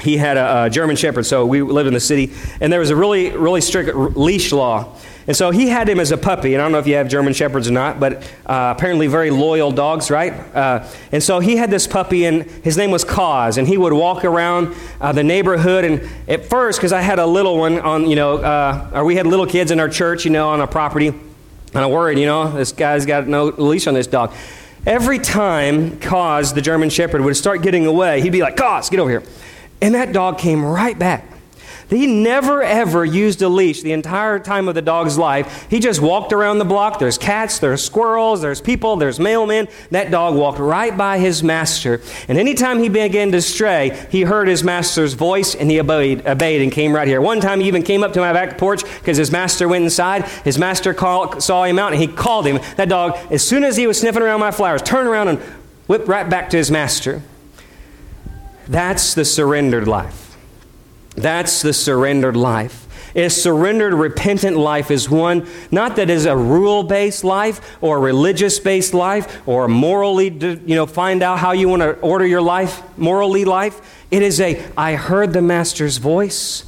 He 0.00 0.16
had 0.16 0.36
a, 0.36 0.64
a 0.64 0.70
German 0.70 0.96
Shepherd, 0.96 1.26
so 1.26 1.44
we 1.44 1.60
lived 1.60 1.88
in 1.88 1.94
the 1.94 2.00
city, 2.00 2.32
and 2.60 2.72
there 2.72 2.80
was 2.80 2.90
a 2.90 2.96
really, 2.96 3.30
really 3.30 3.60
strict 3.60 3.94
leash 3.94 4.52
law. 4.52 4.96
And 5.26 5.36
so 5.36 5.50
he 5.50 5.68
had 5.68 5.88
him 5.88 6.00
as 6.00 6.10
a 6.10 6.16
puppy, 6.16 6.54
and 6.54 6.60
I 6.60 6.64
don't 6.64 6.72
know 6.72 6.78
if 6.78 6.86
you 6.86 6.94
have 6.94 7.08
German 7.08 7.32
Shepherds 7.32 7.68
or 7.68 7.72
not, 7.72 8.00
but 8.00 8.22
uh, 8.46 8.74
apparently 8.76 9.06
very 9.06 9.30
loyal 9.30 9.70
dogs, 9.70 10.10
right? 10.10 10.32
Uh, 10.54 10.88
and 11.12 11.22
so 11.22 11.38
he 11.38 11.56
had 11.56 11.70
this 11.70 11.86
puppy, 11.86 12.24
and 12.24 12.42
his 12.42 12.76
name 12.76 12.90
was 12.90 13.04
Cause, 13.04 13.56
and 13.56 13.68
he 13.68 13.76
would 13.76 13.92
walk 13.92 14.24
around 14.24 14.74
uh, 15.00 15.12
the 15.12 15.22
neighborhood. 15.22 15.84
And 15.84 16.08
at 16.26 16.46
first, 16.46 16.78
because 16.78 16.92
I 16.92 17.02
had 17.02 17.20
a 17.20 17.26
little 17.26 17.56
one 17.56 17.78
on, 17.78 18.08
you 18.08 18.16
know, 18.16 18.38
uh, 18.38 18.90
or 18.94 19.04
we 19.04 19.14
had 19.14 19.26
little 19.26 19.46
kids 19.46 19.70
in 19.70 19.78
our 19.78 19.88
church, 19.88 20.24
you 20.24 20.32
know, 20.32 20.48
on 20.48 20.60
a 20.60 20.66
property, 20.66 21.08
and 21.08 21.76
I 21.76 21.86
worried, 21.86 22.18
you 22.18 22.26
know, 22.26 22.50
this 22.50 22.72
guy's 22.72 23.06
got 23.06 23.28
no 23.28 23.44
leash 23.44 23.86
on 23.86 23.94
this 23.94 24.08
dog. 24.08 24.32
Every 24.86 25.20
time 25.20 25.98
Cause, 26.00 26.54
the 26.54 26.60
German 26.60 26.90
Shepherd, 26.90 27.20
would 27.20 27.36
start 27.36 27.62
getting 27.62 27.86
away, 27.86 28.20
he'd 28.20 28.30
be 28.30 28.42
like, 28.42 28.56
Cause, 28.56 28.90
get 28.90 28.98
over 28.98 29.10
here. 29.10 29.22
And 29.80 29.94
that 29.94 30.12
dog 30.12 30.38
came 30.38 30.64
right 30.64 30.98
back. 30.98 31.31
He 31.90 32.06
never 32.06 32.62
ever 32.62 33.04
used 33.04 33.42
a 33.42 33.48
leash 33.48 33.82
the 33.82 33.92
entire 33.92 34.38
time 34.38 34.68
of 34.68 34.74
the 34.74 34.82
dog's 34.82 35.18
life. 35.18 35.66
He 35.68 35.80
just 35.80 36.00
walked 36.00 36.32
around 36.32 36.58
the 36.58 36.64
block. 36.64 36.98
There's 36.98 37.18
cats, 37.18 37.58
there's 37.58 37.84
squirrels, 37.84 38.40
there's 38.40 38.60
people, 38.60 38.96
there's 38.96 39.18
mailmen. 39.18 39.70
That 39.90 40.10
dog 40.10 40.34
walked 40.34 40.58
right 40.58 40.96
by 40.96 41.18
his 41.18 41.42
master. 41.42 42.00
And 42.28 42.38
anytime 42.38 42.78
he 42.78 42.88
began 42.88 43.32
to 43.32 43.42
stray, 43.42 44.06
he 44.10 44.22
heard 44.22 44.48
his 44.48 44.64
master's 44.64 45.14
voice 45.14 45.54
and 45.54 45.70
he 45.70 45.80
obeyed, 45.80 46.26
obeyed 46.26 46.62
and 46.62 46.72
came 46.72 46.94
right 46.94 47.08
here. 47.08 47.20
One 47.20 47.40
time 47.40 47.60
he 47.60 47.68
even 47.68 47.82
came 47.82 48.02
up 48.02 48.12
to 48.14 48.20
my 48.20 48.32
back 48.32 48.58
porch 48.58 48.84
because 48.84 49.16
his 49.16 49.30
master 49.30 49.68
went 49.68 49.84
inside. 49.84 50.24
His 50.44 50.58
master 50.58 50.94
call, 50.94 51.40
saw 51.40 51.64
him 51.64 51.78
out 51.78 51.92
and 51.92 52.00
he 52.00 52.08
called 52.08 52.46
him. 52.46 52.60
That 52.76 52.88
dog, 52.88 53.16
as 53.30 53.46
soon 53.46 53.64
as 53.64 53.76
he 53.76 53.86
was 53.86 54.00
sniffing 54.00 54.22
around 54.22 54.40
my 54.40 54.50
flowers, 54.50 54.82
turned 54.82 55.08
around 55.08 55.28
and 55.28 55.38
whipped 55.86 56.08
right 56.08 56.28
back 56.28 56.50
to 56.50 56.56
his 56.56 56.70
master. 56.70 57.22
That's 58.68 59.14
the 59.14 59.24
surrendered 59.24 59.88
life. 59.88 60.21
That's 61.14 61.62
the 61.62 61.72
surrendered 61.72 62.36
life. 62.36 62.88
A 63.14 63.28
surrendered, 63.28 63.92
repentant 63.92 64.56
life 64.56 64.90
is 64.90 65.10
one 65.10 65.46
not 65.70 65.96
that 65.96 66.08
is 66.08 66.24
a 66.24 66.34
rule 66.36 66.82
based 66.82 67.24
life 67.24 67.76
or 67.82 67.98
a 67.98 68.00
religious 68.00 68.58
based 68.58 68.94
life 68.94 69.46
or 69.46 69.68
morally, 69.68 70.28
you 70.28 70.74
know, 70.74 70.86
find 70.86 71.22
out 71.22 71.38
how 71.38 71.52
you 71.52 71.68
want 71.68 71.82
to 71.82 71.92
order 72.00 72.26
your 72.26 72.40
life, 72.40 72.82
morally 72.96 73.44
life. 73.44 74.06
It 74.10 74.22
is 74.22 74.40
a, 74.40 74.64
I 74.76 74.94
heard 74.94 75.34
the 75.34 75.42
Master's 75.42 75.98
voice 75.98 76.64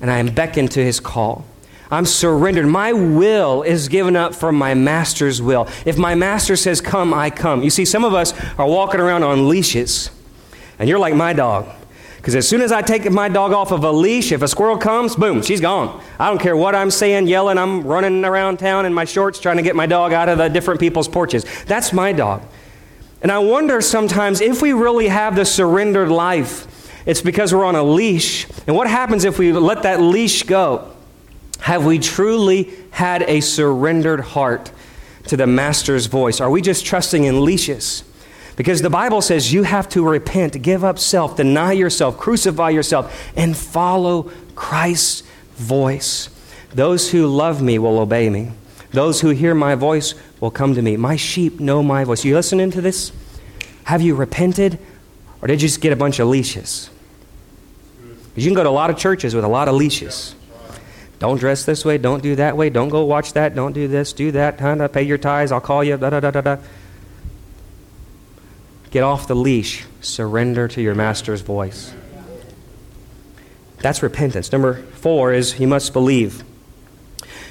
and 0.00 0.10
I 0.10 0.18
am 0.18 0.34
beckoned 0.34 0.72
to 0.72 0.84
his 0.84 0.98
call. 0.98 1.44
I'm 1.90 2.06
surrendered. 2.06 2.66
My 2.66 2.92
will 2.92 3.62
is 3.62 3.88
given 3.88 4.16
up 4.16 4.34
for 4.34 4.50
my 4.50 4.74
master's 4.74 5.40
will. 5.40 5.68
If 5.86 5.96
my 5.96 6.14
master 6.14 6.56
says, 6.56 6.80
Come, 6.80 7.14
I 7.14 7.30
come. 7.30 7.62
You 7.62 7.70
see, 7.70 7.84
some 7.84 8.04
of 8.04 8.14
us 8.14 8.32
are 8.58 8.66
walking 8.66 9.00
around 9.00 9.22
on 9.22 9.48
leashes, 9.48 10.10
and 10.78 10.88
you're 10.88 10.98
like 10.98 11.14
my 11.14 11.32
dog. 11.32 11.68
Because 12.24 12.36
as 12.36 12.48
soon 12.48 12.62
as 12.62 12.72
I 12.72 12.80
take 12.80 13.10
my 13.10 13.28
dog 13.28 13.52
off 13.52 13.70
of 13.70 13.84
a 13.84 13.92
leash, 13.92 14.32
if 14.32 14.40
a 14.40 14.48
squirrel 14.48 14.78
comes, 14.78 15.14
boom, 15.14 15.42
she's 15.42 15.60
gone. 15.60 16.02
I 16.18 16.30
don't 16.30 16.40
care 16.40 16.56
what 16.56 16.74
I'm 16.74 16.90
saying, 16.90 17.26
yelling, 17.26 17.58
I'm 17.58 17.82
running 17.82 18.24
around 18.24 18.58
town 18.58 18.86
in 18.86 18.94
my 18.94 19.04
shorts 19.04 19.38
trying 19.38 19.58
to 19.58 19.62
get 19.62 19.76
my 19.76 19.84
dog 19.84 20.14
out 20.14 20.30
of 20.30 20.38
the 20.38 20.48
different 20.48 20.80
people's 20.80 21.06
porches. 21.06 21.44
That's 21.66 21.92
my 21.92 22.14
dog. 22.14 22.40
And 23.20 23.30
I 23.30 23.40
wonder 23.40 23.82
sometimes 23.82 24.40
if 24.40 24.62
we 24.62 24.72
really 24.72 25.08
have 25.08 25.36
the 25.36 25.44
surrendered 25.44 26.08
life, 26.08 26.90
it's 27.04 27.20
because 27.20 27.52
we're 27.52 27.66
on 27.66 27.74
a 27.74 27.82
leash. 27.82 28.46
And 28.66 28.74
what 28.74 28.88
happens 28.88 29.26
if 29.26 29.38
we 29.38 29.52
let 29.52 29.82
that 29.82 30.00
leash 30.00 30.44
go? 30.44 30.94
Have 31.60 31.84
we 31.84 31.98
truly 31.98 32.72
had 32.90 33.20
a 33.24 33.42
surrendered 33.42 34.20
heart 34.20 34.72
to 35.26 35.36
the 35.36 35.46
Master's 35.46 36.06
voice? 36.06 36.40
Are 36.40 36.48
we 36.48 36.62
just 36.62 36.86
trusting 36.86 37.24
in 37.24 37.44
leashes? 37.44 38.02
Because 38.56 38.82
the 38.82 38.90
Bible 38.90 39.20
says 39.20 39.52
you 39.52 39.64
have 39.64 39.88
to 39.90 40.06
repent, 40.06 40.62
give 40.62 40.84
up 40.84 40.98
self, 40.98 41.36
deny 41.36 41.72
yourself, 41.72 42.16
crucify 42.18 42.70
yourself, 42.70 43.32
and 43.36 43.56
follow 43.56 44.30
Christ's 44.54 45.22
voice. 45.56 46.30
Those 46.72 47.10
who 47.10 47.26
love 47.26 47.62
me 47.62 47.78
will 47.78 47.98
obey 47.98 48.30
me. 48.30 48.52
Those 48.92 49.20
who 49.20 49.30
hear 49.30 49.54
my 49.54 49.74
voice 49.74 50.14
will 50.40 50.52
come 50.52 50.74
to 50.74 50.82
me. 50.82 50.96
My 50.96 51.16
sheep 51.16 51.58
know 51.58 51.82
my 51.82 52.04
voice. 52.04 52.24
You 52.24 52.34
listening 52.34 52.70
to 52.72 52.80
this? 52.80 53.10
Have 53.84 54.02
you 54.02 54.14
repented, 54.14 54.78
or 55.42 55.48
did 55.48 55.60
you 55.60 55.68
just 55.68 55.80
get 55.80 55.92
a 55.92 55.96
bunch 55.96 56.20
of 56.20 56.28
leashes? 56.28 56.90
Because 58.00 58.44
You 58.44 58.50
can 58.50 58.54
go 58.54 58.62
to 58.62 58.68
a 58.68 58.70
lot 58.70 58.90
of 58.90 58.96
churches 58.96 59.34
with 59.34 59.44
a 59.44 59.48
lot 59.48 59.68
of 59.68 59.74
leashes. 59.74 60.34
Don't 61.18 61.38
dress 61.38 61.64
this 61.64 61.84
way, 61.84 61.98
don't 61.98 62.22
do 62.22 62.36
that 62.36 62.56
way, 62.56 62.70
don't 62.70 62.88
go 62.88 63.04
watch 63.04 63.32
that, 63.34 63.54
don't 63.54 63.72
do 63.72 63.88
this, 63.88 64.12
do 64.12 64.32
that, 64.32 64.58
pay 64.92 65.02
your 65.02 65.18
tithes, 65.18 65.52
I'll 65.52 65.60
call 65.60 65.84
you, 65.84 65.96
da 65.96 66.10
da 66.10 66.20
da 66.20 66.30
da 66.30 66.40
da. 66.40 66.56
Get 68.94 69.02
off 69.02 69.26
the 69.26 69.34
leash. 69.34 69.84
Surrender 70.02 70.68
to 70.68 70.80
your 70.80 70.94
master's 70.94 71.40
voice. 71.40 71.92
That's 73.78 74.04
repentance. 74.04 74.52
Number 74.52 74.74
four 74.74 75.32
is 75.32 75.58
you 75.58 75.66
must 75.66 75.92
believe. 75.92 76.44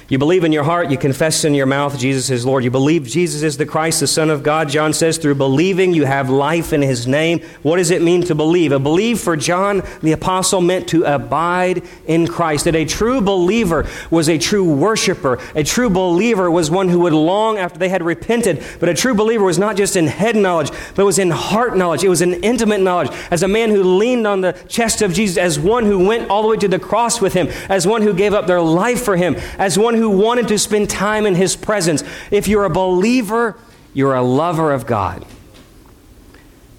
You 0.06 0.18
believe 0.18 0.44
in 0.44 0.52
your 0.52 0.64
heart, 0.64 0.90
you 0.90 0.98
confess 0.98 1.46
in 1.46 1.54
your 1.54 1.64
mouth 1.64 1.98
Jesus 1.98 2.28
is 2.28 2.44
Lord. 2.44 2.62
You 2.62 2.70
believe 2.70 3.06
Jesus 3.06 3.42
is 3.42 3.56
the 3.56 3.64
Christ, 3.64 4.00
the 4.00 4.06
Son 4.06 4.28
of 4.28 4.42
God. 4.42 4.68
John 4.68 4.92
says, 4.92 5.16
through 5.16 5.36
believing, 5.36 5.94
you 5.94 6.04
have 6.04 6.28
life 6.28 6.74
in 6.74 6.82
his 6.82 7.06
name. 7.06 7.40
What 7.62 7.76
does 7.76 7.90
it 7.90 8.02
mean 8.02 8.22
to 8.24 8.34
believe? 8.34 8.72
A 8.72 8.78
believe 8.78 9.18
for 9.18 9.34
John 9.34 9.82
the 10.02 10.12
Apostle 10.12 10.60
meant 10.60 10.88
to 10.88 11.04
abide 11.04 11.84
in 12.06 12.26
Christ. 12.26 12.66
That 12.66 12.76
a 12.76 12.84
true 12.84 13.22
believer 13.22 13.88
was 14.10 14.28
a 14.28 14.36
true 14.36 14.74
worshiper. 14.74 15.38
A 15.54 15.64
true 15.64 15.88
believer 15.88 16.50
was 16.50 16.70
one 16.70 16.90
who 16.90 17.00
would 17.00 17.14
long 17.14 17.56
after 17.56 17.78
they 17.78 17.88
had 17.88 18.02
repented. 18.02 18.62
But 18.80 18.90
a 18.90 18.94
true 18.94 19.14
believer 19.14 19.44
was 19.44 19.58
not 19.58 19.74
just 19.74 19.96
in 19.96 20.06
head 20.06 20.36
knowledge, 20.36 20.70
but 20.94 21.06
was 21.06 21.18
in 21.18 21.30
heart 21.30 21.78
knowledge. 21.78 22.04
It 22.04 22.10
was 22.10 22.20
in 22.20 22.34
intimate 22.44 22.82
knowledge. 22.82 23.08
As 23.30 23.42
a 23.42 23.48
man 23.48 23.70
who 23.70 23.82
leaned 23.82 24.26
on 24.26 24.42
the 24.42 24.52
chest 24.68 25.00
of 25.00 25.14
Jesus, 25.14 25.38
as 25.38 25.58
one 25.58 25.86
who 25.86 26.06
went 26.06 26.28
all 26.28 26.42
the 26.42 26.48
way 26.48 26.56
to 26.58 26.68
the 26.68 26.78
cross 26.78 27.22
with 27.22 27.32
him, 27.32 27.48
as 27.70 27.86
one 27.86 28.02
who 28.02 28.12
gave 28.12 28.34
up 28.34 28.46
their 28.46 28.60
life 28.60 29.02
for 29.02 29.16
him, 29.16 29.36
as 29.58 29.78
one 29.78 29.93
who 29.94 30.10
wanted 30.10 30.48
to 30.48 30.58
spend 30.58 30.90
time 30.90 31.26
in 31.26 31.34
His 31.34 31.56
presence. 31.56 32.02
If 32.30 32.48
you're 32.48 32.64
a 32.64 32.70
believer, 32.70 33.56
you're 33.92 34.14
a 34.14 34.22
lover 34.22 34.72
of 34.72 34.86
God. 34.86 35.24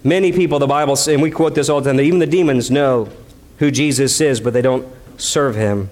Many 0.04 0.32
people, 0.32 0.60
the 0.60 0.68
Bible, 0.68 0.96
says, 0.96 1.16
and 1.16 1.24
we 1.24 1.32
quote 1.32 1.56
this 1.56 1.68
all 1.68 1.82
the 1.82 1.92
time, 1.92 2.00
even 2.00 2.20
the 2.20 2.28
demons 2.28 2.70
know 2.70 3.10
who 3.58 3.72
Jesus 3.72 4.22
is, 4.22 4.40
but 4.40 4.54
they 4.54 4.62
don't 4.62 4.88
serve 5.18 5.56
Him. 5.56 5.90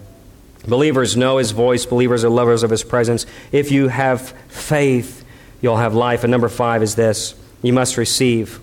Believers 0.67 1.17
know 1.17 1.38
His 1.38 1.51
voice, 1.51 1.86
believers 1.86 2.23
are 2.23 2.29
lovers 2.29 2.63
of 2.63 2.69
His 2.69 2.83
presence. 2.83 3.25
If 3.51 3.71
you 3.71 3.88
have 3.88 4.29
faith, 4.49 5.25
you'll 5.62 5.77
have 5.77 5.95
life. 5.95 6.23
And 6.23 6.31
number 6.31 6.49
five 6.49 6.83
is 6.83 6.95
this 6.95 7.36
you 7.62 7.73
must 7.73 7.97
receive. 7.97 8.59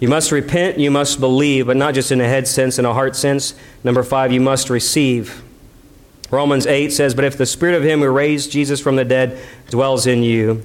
You 0.00 0.08
must 0.08 0.30
repent, 0.30 0.78
you 0.78 0.90
must 0.90 1.18
believe, 1.18 1.66
but 1.66 1.76
not 1.76 1.94
just 1.94 2.12
in 2.12 2.20
a 2.20 2.28
head 2.28 2.46
sense, 2.46 2.78
in 2.78 2.84
a 2.84 2.94
heart 2.94 3.16
sense. 3.16 3.54
Number 3.82 4.02
five, 4.02 4.32
you 4.32 4.40
must 4.40 4.70
receive. 4.70 5.42
Romans 6.30 6.66
8 6.66 6.92
says, 6.92 7.14
But 7.14 7.24
if 7.24 7.38
the 7.38 7.46
spirit 7.46 7.74
of 7.74 7.82
him 7.82 8.00
who 8.00 8.08
raised 8.08 8.50
Jesus 8.50 8.80
from 8.80 8.96
the 8.96 9.04
dead 9.04 9.38
dwells 9.70 10.06
in 10.06 10.22
you, 10.22 10.62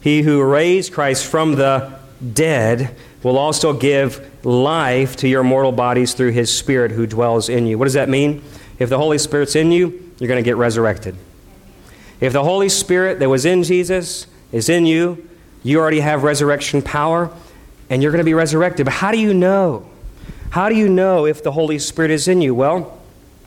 he 0.00 0.22
who 0.22 0.42
raised 0.42 0.92
Christ 0.92 1.26
from 1.26 1.54
the 1.54 1.98
dead 2.32 2.96
will 3.22 3.38
also 3.38 3.72
give 3.72 4.28
life 4.44 5.16
to 5.16 5.28
your 5.28 5.44
mortal 5.44 5.72
bodies 5.72 6.14
through 6.14 6.32
his 6.32 6.56
spirit 6.56 6.90
who 6.92 7.06
dwells 7.06 7.48
in 7.48 7.66
you. 7.66 7.78
What 7.78 7.84
does 7.84 7.94
that 7.94 8.08
mean? 8.08 8.42
If 8.78 8.88
the 8.88 8.98
Holy 8.98 9.18
Spirit's 9.18 9.54
in 9.54 9.70
you, 9.70 10.12
you're 10.18 10.28
going 10.28 10.42
to 10.42 10.48
get 10.48 10.56
resurrected. 10.56 11.16
If 12.20 12.32
the 12.32 12.44
Holy 12.44 12.68
Spirit 12.68 13.18
that 13.18 13.28
was 13.28 13.44
in 13.44 13.62
Jesus 13.62 14.26
is 14.50 14.68
in 14.68 14.86
you, 14.86 15.28
you 15.62 15.78
already 15.78 16.00
have 16.00 16.22
resurrection 16.22 16.82
power 16.82 17.30
and 17.90 18.02
you're 18.02 18.12
going 18.12 18.20
to 18.20 18.24
be 18.24 18.34
resurrected. 18.34 18.86
But 18.86 18.94
how 18.94 19.10
do 19.10 19.18
you 19.18 19.34
know? 19.34 19.88
How 20.50 20.68
do 20.68 20.74
you 20.74 20.88
know 20.88 21.26
if 21.26 21.42
the 21.42 21.52
Holy 21.52 21.78
Spirit 21.78 22.10
is 22.10 22.28
in 22.28 22.40
you? 22.40 22.54
Well, 22.54 23.01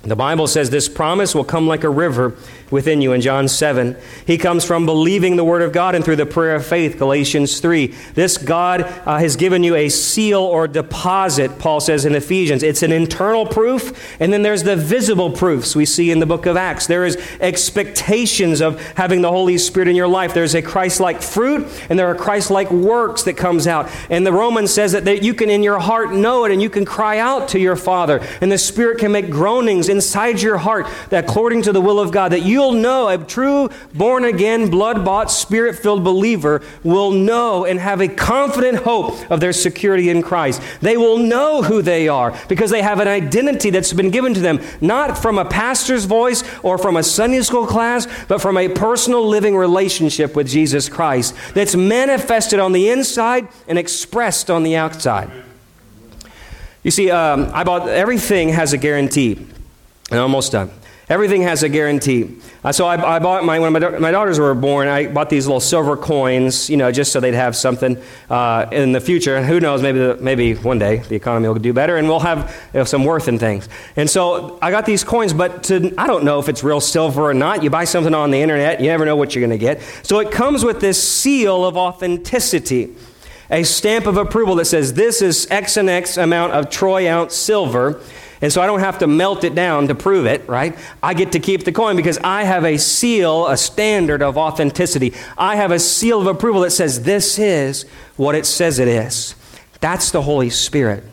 the 0.06 0.15
Bible 0.15 0.48
says 0.48 0.70
this 0.70 0.88
promise 0.88 1.34
will 1.34 1.44
come 1.44 1.68
like 1.68 1.84
a 1.84 1.89
river 1.89 2.34
within 2.71 3.01
you 3.01 3.13
in 3.13 3.21
John 3.21 3.47
7. 3.47 3.95
He 4.25 4.38
comes 4.38 4.65
from 4.65 4.86
believing 4.86 5.36
the 5.36 5.43
Word 5.43 5.62
of 5.62 5.71
God 5.71 5.95
and 5.95 6.04
through 6.04 6.15
the 6.15 6.25
prayer 6.25 6.56
of 6.56 6.65
faith, 6.65 6.97
Galatians 6.97 7.60
3. 7.60 7.88
This 8.13 8.38
God 8.38 8.82
uh, 8.82 9.19
has 9.19 9.36
given 9.36 9.63
you 9.63 9.75
a 9.75 9.89
seal 9.89 10.39
or 10.39 10.67
deposit, 10.67 11.60
Paul 11.60 11.80
says 11.80 12.06
in 12.06 12.15
Ephesians. 12.15 12.63
It's 12.63 12.84
an 12.84 12.91
internal 12.91 13.45
proof, 13.45 14.17
and 14.19 14.32
then 14.34 14.41
there's 14.41 14.63
the 14.63 14.75
visible 14.75 15.32
proofs 15.32 15.75
we 15.75 15.86
see 15.86 16.12
in 16.12 16.19
the 16.19 16.25
book 16.25 16.45
of 16.45 16.58
Acts. 16.58 16.88
There 16.88 17.06
is 17.06 17.17
expectations 17.39 18.62
of 18.62 18.82
having 18.93 19.21
the 19.21 19.30
Holy 19.30 19.58
Spirit 19.58 19.88
in 19.88 19.95
your 19.95 20.08
life. 20.08 20.34
There's 20.34 20.56
a 20.56 20.62
Christ 20.62 20.99
like 20.99 21.21
fruit, 21.21 21.67
and 21.89 21.99
there 21.99 22.08
are 22.08 22.15
Christ 22.15 22.49
like 22.49 22.71
works 22.71 23.23
that 23.23 23.34
comes 23.34 23.67
out. 23.67 23.89
And 24.10 24.25
the 24.25 24.34
Romans 24.34 24.73
says 24.73 24.93
that, 24.93 25.06
that 25.06 25.23
you 25.23 25.34
can 25.34 25.49
in 25.49 25.63
your 25.63 25.80
heart 25.80 26.13
know 26.13 26.45
it, 26.45 26.51
and 26.51 26.62
you 26.62 26.69
can 26.69 26.86
cry 26.86 27.19
out 27.19 27.49
to 27.49 27.60
your 27.60 27.75
Father, 27.75 28.25
and 28.41 28.51
the 28.51 28.58
Spirit 28.58 28.99
can 28.99 29.12
make 29.12 29.30
groanings 29.30 29.89
inside 29.89 30.41
your 30.41 30.58
heart 30.58 30.88
that 31.10 31.25
according 31.25 31.63
to 31.63 31.71
the 31.71 31.82
will 31.82 31.99
of 31.99 32.12
God, 32.12 32.32
that 32.32 32.43
you 32.43 32.55
you'll 32.56 32.72
know 32.72 33.10
a 33.10 33.18
true 33.18 33.70
born 33.94 34.24
again, 34.24 34.70
blood 34.70 35.04
bought, 35.04 35.30
spirit 35.30 35.76
filled 35.76 36.04
believer 36.04 36.63
will 36.84 37.12
know 37.12 37.65
and 37.65 37.80
have 37.80 38.00
a 38.00 38.08
confident 38.08 38.78
hope 38.80 39.30
of 39.30 39.41
their 39.41 39.52
security 39.52 40.10
in 40.10 40.22
Christ. 40.22 40.62
They 40.80 40.96
will 40.96 41.18
know 41.18 41.62
who 41.62 41.82
they 41.82 42.08
are 42.08 42.36
because 42.48 42.72
they 42.72 42.82
have 42.82 43.02
an 43.02 43.10
identity 43.10 43.70
that's 43.70 43.91
been 43.91 44.10
given 44.10 44.34
to 44.34 44.39
them, 44.39 44.62
not 44.80 45.18
from 45.18 45.38
a 45.38 45.44
pastor's 45.44 46.06
voice 46.06 46.44
or 46.63 46.78
from 46.78 46.96
a 46.96 47.04
Sunday 47.04 47.41
school 47.41 47.68
class, 47.68 48.08
but 48.30 48.41
from 48.41 48.58
a 48.58 48.70
personal 48.70 49.28
living 49.28 49.56
relationship 49.56 50.34
with 50.34 50.48
Jesus 50.48 50.88
Christ 50.88 51.36
that's 51.54 51.76
manifested 51.76 52.60
on 52.60 52.72
the 52.72 52.89
inside 52.89 53.50
and 53.68 53.78
expressed 53.78 54.50
on 54.50 54.63
the 54.63 54.78
outside. 54.78 55.30
You 56.84 56.91
see, 56.91 57.12
um, 57.12 57.52
I 57.54 57.65
bought 57.65 57.89
everything 57.89 58.50
has 58.50 58.72
a 58.72 58.78
guarantee. 58.78 59.46
And 60.12 60.20
almost 60.20 60.52
done. 60.52 60.70
Everything 61.08 61.44
has 61.44 61.62
a 61.62 61.70
guarantee. 61.70 62.36
Uh, 62.63 62.72
so 62.72 62.88
I, 62.88 63.18
I, 63.18 63.20
bought 63.20 63.46
my, 63.46 63.60
when 63.60 63.74
my, 63.74 63.80
my, 64.00 64.10
daughters 64.10 64.39
were 64.39 64.56
born, 64.56 64.88
I 64.88 65.06
bought 65.06 65.30
these 65.30 65.46
little 65.46 65.60
silver 65.60 65.96
coins, 65.96 66.68
you 66.68 66.78
know, 66.78 66.91
just 66.91 67.12
so 67.12 67.20
they'd 67.20 67.36
have 67.36 67.56
something 67.56 68.02
uh, 68.28 68.65
in 68.72 68.91
the 68.91 69.00
future. 69.00 69.36
And 69.36 69.46
who 69.46 69.60
knows, 69.60 69.84
maybe, 69.84 70.00
the, 70.00 70.18
maybe 70.18 70.56
one 70.56 70.80
day 70.80 70.98
the 70.98 71.13
economy 71.13 71.48
will 71.48 71.56
do 71.56 71.74
better 71.74 71.98
and 71.98 72.08
we'll 72.08 72.22
have 72.22 72.50
you 72.74 72.80
know, 72.80 72.86
some 72.86 73.04
worth 73.04 73.28
in 73.28 73.38
things. 73.38 73.70
And 73.96 74.10
so 74.10 74.58
I 74.63 74.72
got 74.72 74.88
these 74.88 75.04
coins, 75.04 75.32
but 75.32 75.63
to, 75.65 75.94
I 75.96 76.08
don't 76.08 76.24
know 76.24 76.39
if 76.39 76.50
it's 76.50 76.63
real 76.63 76.82
silver 76.82 77.30
or 77.30 77.36
not. 77.36 77.62
You 77.62 77.70
buy 77.70 77.84
something 77.84 78.15
on 78.15 78.32
the 78.32 78.41
internet, 78.41 78.82
you 78.82 78.88
never 78.88 79.06
know 79.06 79.15
what 79.15 79.36
you're 79.36 79.46
going 79.46 79.60
to 79.60 79.63
get. 79.63 79.82
So 80.02 80.20
it 80.20 80.32
comes 80.32 80.65
with 80.65 80.82
this 80.82 81.02
seal 81.02 81.65
of 81.65 81.78
authenticity 81.78 82.96
a 83.52 83.62
stamp 83.62 84.08
of 84.08 84.18
approval 84.18 84.56
that 84.56 84.65
says 84.65 84.96
this 84.96 85.22
is 85.22 85.48
X 85.52 85.78
and 85.78 85.88
X 85.88 86.18
amount 86.18 86.54
of 86.54 86.70
troy 86.72 87.08
ounce 87.08 87.36
silver. 87.36 88.02
And 88.41 88.52
so 88.52 88.62
I 88.62 88.65
don't 88.65 88.82
have 88.82 89.00
to 89.00 89.08
melt 89.08 89.43
it 89.43 89.56
down 89.56 89.88
to 89.88 89.95
prove 89.95 90.26
it, 90.26 90.48
right? 90.48 90.78
I 91.02 91.13
get 91.13 91.32
to 91.34 91.39
keep 91.39 91.63
the 91.63 91.71
coin 91.71 91.95
because 91.95 92.17
I 92.19 92.43
have 92.43 92.65
a 92.65 92.78
seal, 92.78 93.48
a 93.48 93.58
standard 93.58 94.21
of 94.21 94.38
authenticity. 94.38 95.13
I 95.38 95.56
have 95.56 95.71
a 95.71 95.80
seal 95.80 96.19
of 96.19 96.28
approval 96.28 96.62
that 96.62 96.71
says 96.71 97.04
this 97.04 97.39
is 97.39 97.84
what 98.17 98.36
it 98.36 98.45
says 98.45 98.80
it 98.80 98.88
is. 98.88 99.36
That's 99.80 100.12
the 100.12 100.21
Holy 100.21 100.50
Spirit 100.50 101.04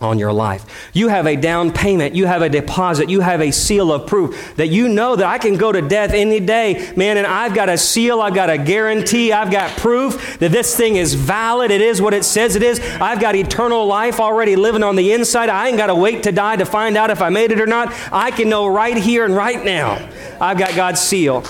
on 0.00 0.18
your 0.18 0.32
life. 0.32 0.90
You 0.92 1.08
have 1.08 1.26
a 1.26 1.36
down 1.36 1.72
payment, 1.72 2.14
you 2.14 2.26
have 2.26 2.42
a 2.42 2.48
deposit, 2.48 3.10
you 3.10 3.20
have 3.20 3.40
a 3.40 3.50
seal 3.50 3.92
of 3.92 4.06
proof 4.06 4.56
that 4.56 4.68
you 4.68 4.88
know 4.88 5.16
that 5.16 5.26
I 5.26 5.38
can 5.38 5.56
go 5.56 5.72
to 5.72 5.82
death 5.82 6.12
any 6.12 6.40
day, 6.40 6.92
man, 6.96 7.16
and 7.16 7.26
I've 7.26 7.54
got 7.54 7.68
a 7.68 7.76
seal, 7.76 8.20
I've 8.20 8.34
got 8.34 8.50
a 8.50 8.58
guarantee, 8.58 9.32
I've 9.32 9.50
got 9.50 9.76
proof 9.76 10.38
that 10.38 10.52
this 10.52 10.76
thing 10.76 10.96
is 10.96 11.14
valid, 11.14 11.70
it 11.70 11.80
is 11.80 12.00
what 12.00 12.14
it 12.14 12.24
says 12.24 12.56
it 12.56 12.62
is. 12.62 12.80
I've 13.00 13.20
got 13.20 13.36
eternal 13.36 13.86
life 13.86 14.20
already 14.20 14.56
living 14.56 14.82
on 14.82 14.96
the 14.96 15.12
inside. 15.12 15.48
I 15.48 15.68
ain't 15.68 15.76
got 15.76 15.88
to 15.88 15.94
wait 15.94 16.22
to 16.24 16.32
die 16.32 16.56
to 16.56 16.64
find 16.64 16.96
out 16.96 17.10
if 17.10 17.22
I 17.22 17.28
made 17.28 17.52
it 17.52 17.60
or 17.60 17.66
not. 17.66 17.92
I 18.12 18.30
can 18.30 18.48
know 18.48 18.66
right 18.66 18.96
here 18.96 19.24
and 19.24 19.36
right 19.36 19.62
now. 19.64 20.08
I've 20.40 20.58
got 20.58 20.74
God's 20.74 21.00
seal. 21.00 21.44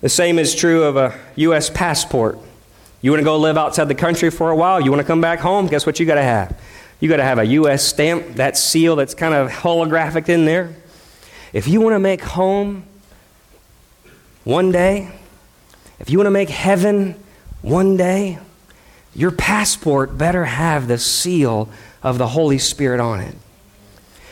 The 0.00 0.10
same 0.10 0.38
is 0.38 0.54
true 0.54 0.84
of 0.84 0.96
a 0.96 1.18
U.S. 1.36 1.70
passport. 1.70 2.38
You 3.02 3.10
want 3.10 3.20
to 3.20 3.24
go 3.24 3.36
live 3.36 3.56
outside 3.58 3.84
the 3.84 3.94
country 3.94 4.30
for 4.30 4.50
a 4.50 4.56
while? 4.56 4.80
You 4.80 4.90
want 4.90 5.00
to 5.00 5.06
come 5.06 5.20
back 5.20 5.40
home? 5.40 5.66
Guess 5.66 5.86
what 5.86 6.00
you 6.00 6.06
got 6.06 6.14
to 6.14 6.22
have? 6.22 6.58
You 6.98 7.08
got 7.08 7.18
to 7.18 7.24
have 7.24 7.38
a 7.38 7.44
U.S. 7.44 7.84
stamp, 7.84 8.36
that 8.36 8.56
seal 8.56 8.96
that's 8.96 9.14
kind 9.14 9.34
of 9.34 9.50
holographic 9.50 10.28
in 10.28 10.44
there. 10.46 10.74
If 11.52 11.68
you 11.68 11.80
want 11.80 11.94
to 11.94 11.98
make 11.98 12.22
home 12.22 12.84
one 14.44 14.72
day, 14.72 15.12
if 15.98 16.10
you 16.10 16.18
want 16.18 16.26
to 16.26 16.32
make 16.32 16.48
heaven 16.48 17.14
one 17.62 17.96
day, 17.96 18.38
your 19.14 19.30
passport 19.30 20.16
better 20.16 20.44
have 20.44 20.88
the 20.88 20.98
seal 20.98 21.68
of 22.02 22.18
the 22.18 22.28
Holy 22.28 22.58
Spirit 22.58 23.00
on 23.00 23.20
it. 23.20 23.34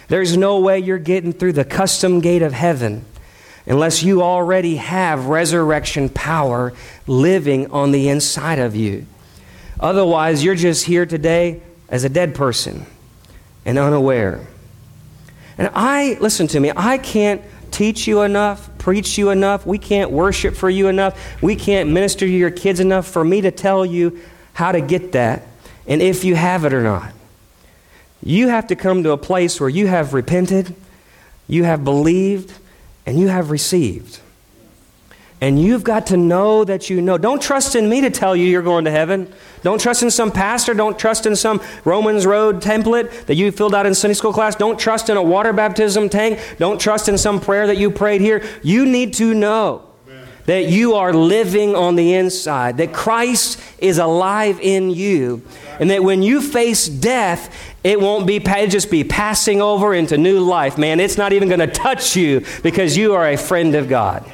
There's 0.08 0.36
no 0.36 0.60
way 0.60 0.78
you're 0.78 0.98
getting 0.98 1.32
through 1.32 1.54
the 1.54 1.64
custom 1.64 2.20
gate 2.20 2.42
of 2.42 2.52
heaven 2.52 3.04
unless 3.66 4.02
you 4.02 4.22
already 4.22 4.76
have 4.76 5.26
resurrection 5.26 6.08
power 6.08 6.72
living 7.06 7.70
on 7.70 7.92
the 7.92 8.08
inside 8.08 8.58
of 8.58 8.76
you. 8.76 9.06
Otherwise, 9.80 10.44
you're 10.44 10.54
just 10.54 10.84
here 10.84 11.06
today 11.06 11.60
as 11.88 12.04
a 12.04 12.08
dead 12.08 12.34
person. 12.34 12.86
and 13.64 13.78
unaware. 13.78 14.46
And 15.56 15.70
I, 15.74 16.18
listen 16.20 16.46
to 16.48 16.60
me, 16.60 16.72
I 16.76 16.98
can't 16.98 17.40
teach 17.70 18.06
you 18.06 18.22
enough, 18.22 18.68
preach 18.78 19.18
you 19.18 19.30
enough. 19.30 19.66
We 19.66 19.78
can't 19.78 20.10
worship 20.10 20.54
for 20.54 20.70
you 20.70 20.88
enough. 20.88 21.42
We 21.42 21.56
can't 21.56 21.90
minister 21.90 22.26
to 22.26 22.30
your 22.30 22.50
kids 22.50 22.80
enough 22.80 23.06
for 23.06 23.24
me 23.24 23.40
to 23.40 23.50
tell 23.50 23.84
you 23.84 24.20
how 24.52 24.72
to 24.72 24.80
get 24.80 25.12
that 25.12 25.42
and 25.86 26.00
if 26.00 26.24
you 26.24 26.34
have 26.34 26.64
it 26.64 26.72
or 26.72 26.82
not. 26.82 27.12
You 28.22 28.48
have 28.48 28.68
to 28.68 28.76
come 28.76 29.02
to 29.02 29.10
a 29.10 29.18
place 29.18 29.60
where 29.60 29.68
you 29.68 29.86
have 29.86 30.14
repented, 30.14 30.74
you 31.48 31.64
have 31.64 31.84
believed, 31.84 32.52
and 33.06 33.18
you 33.18 33.28
have 33.28 33.50
received. 33.50 34.20
And 35.40 35.60
you've 35.60 35.84
got 35.84 36.06
to 36.06 36.16
know 36.16 36.64
that 36.64 36.88
you 36.88 37.02
know. 37.02 37.18
Don't 37.18 37.42
trust 37.42 37.74
in 37.76 37.88
me 37.88 38.00
to 38.00 38.08
tell 38.08 38.34
you 38.34 38.46
you're 38.46 38.62
going 38.62 38.86
to 38.86 38.90
heaven. 38.90 39.30
Don't 39.62 39.80
trust 39.80 40.02
in 40.02 40.10
some 40.10 40.32
pastor. 40.32 40.72
Don't 40.72 40.98
trust 40.98 41.26
in 41.26 41.36
some 41.36 41.60
Romans 41.84 42.24
Road 42.24 42.62
template 42.62 43.26
that 43.26 43.34
you 43.34 43.50
filled 43.52 43.74
out 43.74 43.84
in 43.84 43.94
Sunday 43.94 44.14
school 44.14 44.32
class. 44.32 44.56
Don't 44.56 44.78
trust 44.78 45.10
in 45.10 45.18
a 45.18 45.22
water 45.22 45.52
baptism 45.52 46.08
tank. 46.08 46.40
Don't 46.58 46.80
trust 46.80 47.08
in 47.10 47.18
some 47.18 47.40
prayer 47.40 47.66
that 47.66 47.76
you 47.76 47.90
prayed 47.90 48.22
here. 48.22 48.42
You 48.62 48.86
need 48.86 49.12
to 49.14 49.34
know 49.34 49.82
that 50.46 50.68
you 50.68 50.94
are 50.94 51.12
living 51.12 51.74
on 51.74 51.96
the 51.96 52.14
inside, 52.14 52.76
that 52.76 52.92
Christ 52.92 53.60
is 53.78 53.98
alive 53.98 54.60
in 54.60 54.90
you, 54.90 55.42
and 55.80 55.90
that 55.90 56.02
when 56.02 56.22
you 56.22 56.40
face 56.40 56.88
death, 56.88 57.54
it 57.82 58.00
won't 58.00 58.26
be 58.26 58.38
just 58.38 58.90
be 58.90 59.04
passing 59.04 59.60
over 59.60 59.94
into 59.94 60.16
new 60.16 60.40
life. 60.40 60.78
Man, 60.78 61.00
it's 61.00 61.18
not 61.18 61.32
even 61.32 61.48
going 61.48 61.60
to 61.60 61.66
touch 61.66 62.16
you 62.16 62.44
because 62.62 62.96
you 62.96 63.14
are 63.14 63.28
a 63.28 63.36
friend 63.36 63.74
of 63.74 63.88
God. 63.88 64.30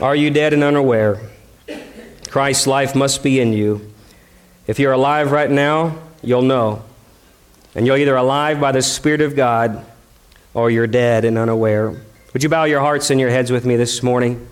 Are 0.00 0.16
you 0.16 0.30
dead 0.30 0.52
and 0.52 0.62
unaware? 0.62 1.20
Christ's 2.30 2.66
life 2.66 2.94
must 2.94 3.22
be 3.22 3.40
in 3.40 3.52
you. 3.52 3.92
If 4.66 4.78
you're 4.78 4.92
alive 4.92 5.30
right 5.30 5.50
now, 5.50 5.98
you'll 6.22 6.42
know. 6.42 6.82
And 7.74 7.86
you're 7.86 7.96
either 7.96 8.16
alive 8.16 8.60
by 8.60 8.72
the 8.72 8.82
Spirit 8.82 9.20
of 9.20 9.36
God 9.36 9.84
or 10.52 10.70
you're 10.70 10.86
dead 10.86 11.24
and 11.24 11.38
unaware. 11.38 12.00
Would 12.32 12.42
you 12.42 12.48
bow 12.48 12.64
your 12.64 12.80
hearts 12.80 13.10
and 13.10 13.20
your 13.20 13.30
heads 13.30 13.50
with 13.50 13.64
me 13.64 13.76
this 13.76 14.02
morning? 14.02 14.46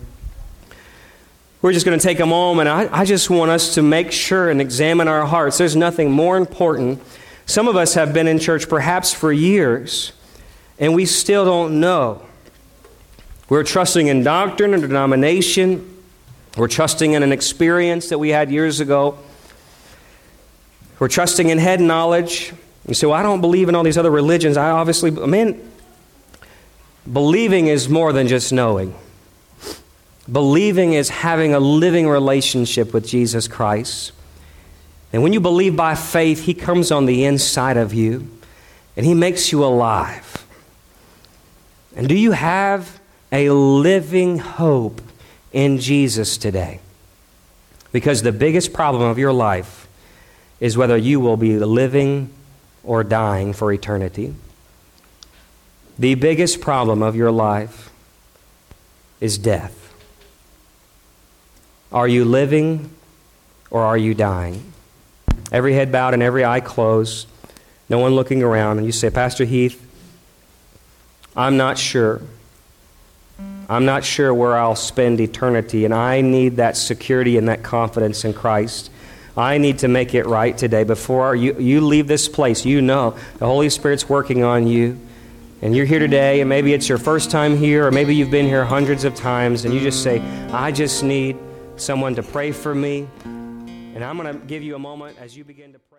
We're 1.63 1.71
just 1.71 1.85
going 1.85 1.97
to 1.97 2.03
take 2.03 2.19
a 2.19 2.25
moment. 2.25 2.67
I, 2.67 2.89
I 2.91 3.05
just 3.05 3.29
want 3.29 3.49
us 3.49 3.75
to 3.75 3.81
make 3.81 4.11
sure 4.11 4.49
and 4.49 4.59
examine 4.59 5.07
our 5.07 5.25
hearts. 5.25 5.57
There's 5.57 5.77
nothing 5.77 6.11
more 6.11 6.35
important. 6.35 7.01
Some 7.45 7.69
of 7.69 7.77
us 7.77 7.93
have 7.93 8.13
been 8.13 8.27
in 8.27 8.37
church 8.37 8.67
perhaps 8.67 9.13
for 9.13 9.31
years, 9.31 10.11
and 10.77 10.93
we 10.93 11.05
still 11.05 11.45
don't 11.45 11.79
know. 11.79 12.21
We're 13.47 13.63
trusting 13.63 14.07
in 14.07 14.23
doctrine 14.23 14.73
and 14.73 14.83
denomination. 14.83 16.03
We're 16.57 16.67
trusting 16.67 17.13
in 17.13 17.23
an 17.23 17.31
experience 17.31 18.09
that 18.09 18.19
we 18.19 18.27
had 18.27 18.51
years 18.51 18.81
ago. 18.81 19.17
We're 20.99 21.07
trusting 21.07 21.47
in 21.47 21.59
head 21.59 21.79
knowledge. 21.79 22.51
You 22.89 22.93
say, 22.93 23.07
Well, 23.07 23.15
I 23.15 23.23
don't 23.23 23.39
believe 23.39 23.69
in 23.69 23.75
all 23.75 23.83
these 23.83 23.97
other 23.97 24.11
religions. 24.11 24.57
I 24.57 24.69
obviously, 24.69 25.11
man, 25.11 25.61
believing 27.09 27.67
is 27.67 27.87
more 27.87 28.11
than 28.11 28.27
just 28.27 28.51
knowing. 28.51 28.93
Believing 30.31 30.93
is 30.93 31.09
having 31.09 31.53
a 31.53 31.59
living 31.59 32.07
relationship 32.07 32.93
with 32.93 33.07
Jesus 33.07 33.47
Christ. 33.47 34.11
And 35.11 35.21
when 35.21 35.33
you 35.33 35.39
believe 35.39 35.75
by 35.75 35.95
faith, 35.95 36.45
He 36.45 36.53
comes 36.53 36.91
on 36.91 37.05
the 37.05 37.25
inside 37.25 37.77
of 37.77 37.93
you 37.93 38.29
and 38.95 39.05
He 39.05 39.13
makes 39.13 39.51
you 39.51 39.63
alive. 39.63 40.45
And 41.95 42.07
do 42.07 42.17
you 42.17 42.31
have 42.31 42.99
a 43.33 43.49
living 43.49 44.37
hope 44.37 45.01
in 45.51 45.79
Jesus 45.79 46.37
today. 46.37 46.79
Because 47.91 48.21
the 48.21 48.31
biggest 48.31 48.73
problem 48.73 49.01
of 49.03 49.17
your 49.17 49.33
life 49.33 49.87
is 50.59 50.77
whether 50.77 50.95
you 50.95 51.19
will 51.19 51.37
be 51.37 51.57
living 51.57 52.29
or 52.83 53.03
dying 53.03 53.53
for 53.53 53.73
eternity. 53.73 54.33
The 55.97 56.15
biggest 56.15 56.61
problem 56.61 57.01
of 57.01 57.15
your 57.15 57.31
life 57.31 57.91
is 59.19 59.37
death. 59.37 59.82
Are 61.93 62.07
you 62.07 62.25
living 62.25 62.89
or 63.69 63.83
are 63.83 63.97
you 63.97 64.15
dying? 64.15 64.73
Every 65.51 65.73
head 65.73 65.91
bowed 65.91 66.15
and 66.15 66.23
every 66.23 66.43
eye 66.43 66.59
closed, 66.59 67.27
no 67.87 67.99
one 67.99 68.15
looking 68.15 68.41
around, 68.41 68.79
and 68.79 68.85
you 68.87 68.91
say, 68.91 69.11
Pastor 69.11 69.45
Heath, 69.45 69.79
I'm 71.35 71.55
not 71.55 71.77
sure. 71.77 72.21
I'm 73.69 73.85
not 73.85 74.03
sure 74.03 74.33
where 74.33 74.57
I'll 74.57 74.75
spend 74.75 75.21
eternity, 75.21 75.85
and 75.85 75.93
I 75.93 76.21
need 76.21 76.55
that 76.55 76.77
security 76.77 77.37
and 77.37 77.47
that 77.47 77.61
confidence 77.61 78.25
in 78.25 78.33
Christ. 78.33 78.89
I 79.37 79.59
need 79.59 79.79
to 79.79 79.87
make 79.87 80.15
it 80.15 80.25
right 80.25 80.57
today. 80.57 80.83
Before 80.83 81.35
you, 81.35 81.59
you 81.59 81.81
leave 81.81 82.07
this 82.07 82.27
place, 82.27 82.65
you 82.65 82.81
know 82.81 83.15
the 83.37 83.45
Holy 83.45 83.69
Spirit's 83.69 84.09
working 84.09 84.43
on 84.43 84.65
you. 84.65 84.99
And 85.61 85.75
you're 85.75 85.85
here 85.85 85.99
today, 85.99 86.41
and 86.41 86.49
maybe 86.49 86.73
it's 86.73 86.89
your 86.89 86.97
first 86.97 87.31
time 87.31 87.55
here, 87.55 87.87
or 87.87 87.91
maybe 87.91 88.15
you've 88.15 88.31
been 88.31 88.47
here 88.47 88.65
hundreds 88.65 89.05
of 89.05 89.15
times, 89.15 89.63
and 89.63 89.73
you 89.73 89.79
just 89.79 90.03
say, 90.03 90.19
I 90.51 90.71
just 90.71 91.03
need 91.03 91.37
someone 91.83 92.15
to 92.15 92.23
pray 92.23 92.51
for 92.51 92.73
me. 92.73 93.07
And 93.25 94.03
I'm 94.03 94.17
going 94.17 94.33
to 94.33 94.45
give 94.45 94.63
you 94.63 94.75
a 94.75 94.79
moment 94.79 95.17
as 95.19 95.35
you 95.35 95.43
begin 95.43 95.73
to 95.73 95.79
pray. 95.79 95.92